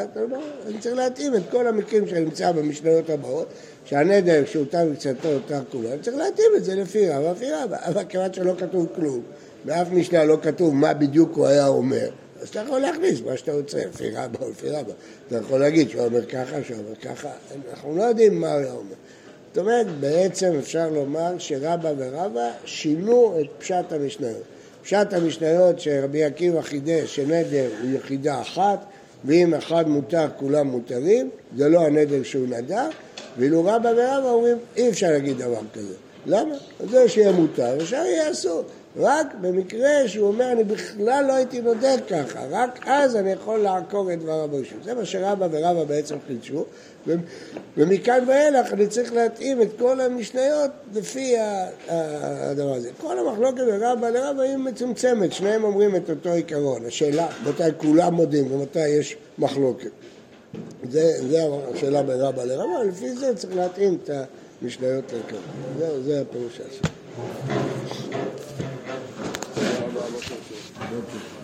אני 0.68 0.80
צריך 0.80 0.96
להתאים 0.96 1.36
את 1.36 1.42
כל 1.52 1.68
המקרים 1.68 2.08
שאני 2.08 2.20
נמצא 2.20 2.52
במשניות 2.52 3.10
הבאות, 3.10 3.48
שהנדר 3.86 4.46
שהותר 4.46 4.86
מקצתו 4.86 5.28
הותר 5.28 5.62
כולו, 5.72 5.92
אני 5.92 6.00
צריך 6.00 6.18
להתאים 6.18 6.52
את 6.58 6.64
זה 6.64 6.76
לפי 6.76 7.10
רבא, 7.10 7.32
לפי 7.32 7.52
רבא. 7.52 7.78
אבל 7.86 8.04
כיוון 8.10 8.34
שלא 8.34 8.54
כתוב 8.58 8.88
כלום, 8.96 9.22
באף 9.66 9.88
משנה 9.92 10.24
לא 10.24 10.38
כתוב 10.42 10.76
מה 10.76 10.94
בדיוק 10.94 11.36
הוא 11.36 11.48
היה 11.48 11.68
אומר, 11.68 12.10
אז 12.42 12.50
אתה 12.50 12.60
יכול 12.60 12.80
להכניס 12.80 13.22
מה 13.22 13.38
שאתה 13.38 13.54
רוצה, 13.54 13.78
לפי 13.86 14.10
רבא 14.10 14.40
או 14.42 14.50
לפי 14.50 14.70
רבא. 14.70 14.92
אתה 15.28 15.38
יכול 15.38 15.60
להגיד 15.60 15.90
שהוא 15.90 16.06
אומר 16.06 16.26
ככה, 16.26 16.64
שהוא 16.64 16.80
אומר 16.80 16.96
ככה, 16.96 17.30
אנחנו 17.70 17.98
לא 17.98 18.04
יודעים 18.04 18.42
מה 18.42 18.54
הוא 18.54 18.62
היה 18.62 18.72
אומר. 18.72 18.96
זאת 19.48 19.58
אומרת, 19.58 19.88
בעצם 20.00 20.54
אפשר 20.60 20.90
לומר 20.90 21.36
שרבא 21.38 21.92
ורבא 21.98 22.50
שינו 22.66 23.38
את 23.42 23.46
פשט 23.58 23.92
המשניות. 23.92 24.44
פשט 24.84 25.14
המשניות 25.14 25.80
שרבי 25.80 26.24
עקיבא 26.24 26.62
חידש 26.62 27.16
שנדר 27.16 27.70
הוא 27.82 27.92
יחידה 27.96 28.42
אחת, 28.42 28.86
ואם 29.26 29.54
אחד 29.54 29.90
מותר 29.90 30.28
כולם 30.38 30.68
מותרים, 30.68 31.30
זה 31.58 31.70
לא 31.70 31.86
הנדר 31.86 32.24
שהוא 32.24 32.48
נדר, 32.48 32.90
ואילו 33.38 33.64
רבא 33.64 33.88
ורבא 33.88 34.30
אומרים 34.30 34.58
אי 34.78 34.90
אפשר 34.90 35.08
להגיד 35.12 35.38
דבר 35.38 35.62
כזה. 35.74 35.94
למה? 36.26 36.56
זה 36.90 37.10
שיהיה 37.10 37.32
מותר, 37.32 37.76
ושאר 37.80 38.06
יהיה 38.06 38.32
אסור. 38.32 38.64
רק 38.98 39.28
במקרה 39.42 40.08
שהוא 40.08 40.28
אומר, 40.28 40.52
אני 40.52 40.64
בכלל 40.64 41.26
לא 41.28 41.34
הייתי 41.34 41.62
נודד 41.62 41.98
ככה, 42.10 42.40
רק 42.50 42.80
אז 42.86 43.16
אני 43.16 43.32
יכול 43.32 43.60
לעקור 43.60 44.14
את 44.14 44.20
דבריו 44.20 44.56
הראשון. 44.56 44.80
זה 44.84 44.94
מה 44.94 45.06
שרבא 45.06 45.48
ורבא 45.52 45.84
בעצם 45.84 46.16
חידשו, 46.28 46.66
ומכאן 47.78 48.24
ואילך 48.28 48.74
אני 48.74 48.88
צריך 48.88 49.14
להתאים 49.14 49.62
את 49.62 49.68
כל 49.80 50.02
המשניות 50.02 50.72
לפי 50.94 51.36
הדבר 51.88 52.74
הזה. 52.74 52.90
כל 53.02 53.20
המחלוקת 53.20 53.64
ברבא 53.64 54.10
לרבא 54.10 54.42
היא 54.42 54.58
מצומצמת, 54.58 55.34
שניהם 55.34 55.64
אומרים 55.64 55.96
את 55.96 56.10
אותו 56.10 56.30
עיקרון. 56.30 56.86
השאלה, 56.86 57.28
מתי 57.50 57.64
כולם 57.78 58.14
מודים 58.14 58.52
ומתי 58.52 58.88
יש 58.88 59.18
מחלוקת. 59.38 59.92
זה, 60.90 61.28
זה 61.30 61.44
השאלה 61.74 62.04
בין 62.04 62.22
רבא 62.22 62.44
לרבא, 62.44 62.84
לפי 62.90 63.16
זה 63.16 63.36
צריך 63.36 63.56
להתאים 63.56 63.98
את 64.04 64.10
המשניות 64.62 65.06
לכאן. 65.06 65.38
זהו, 65.80 66.04
זה 66.04 66.22
הפירוש 66.22 66.60
you. 71.14 71.35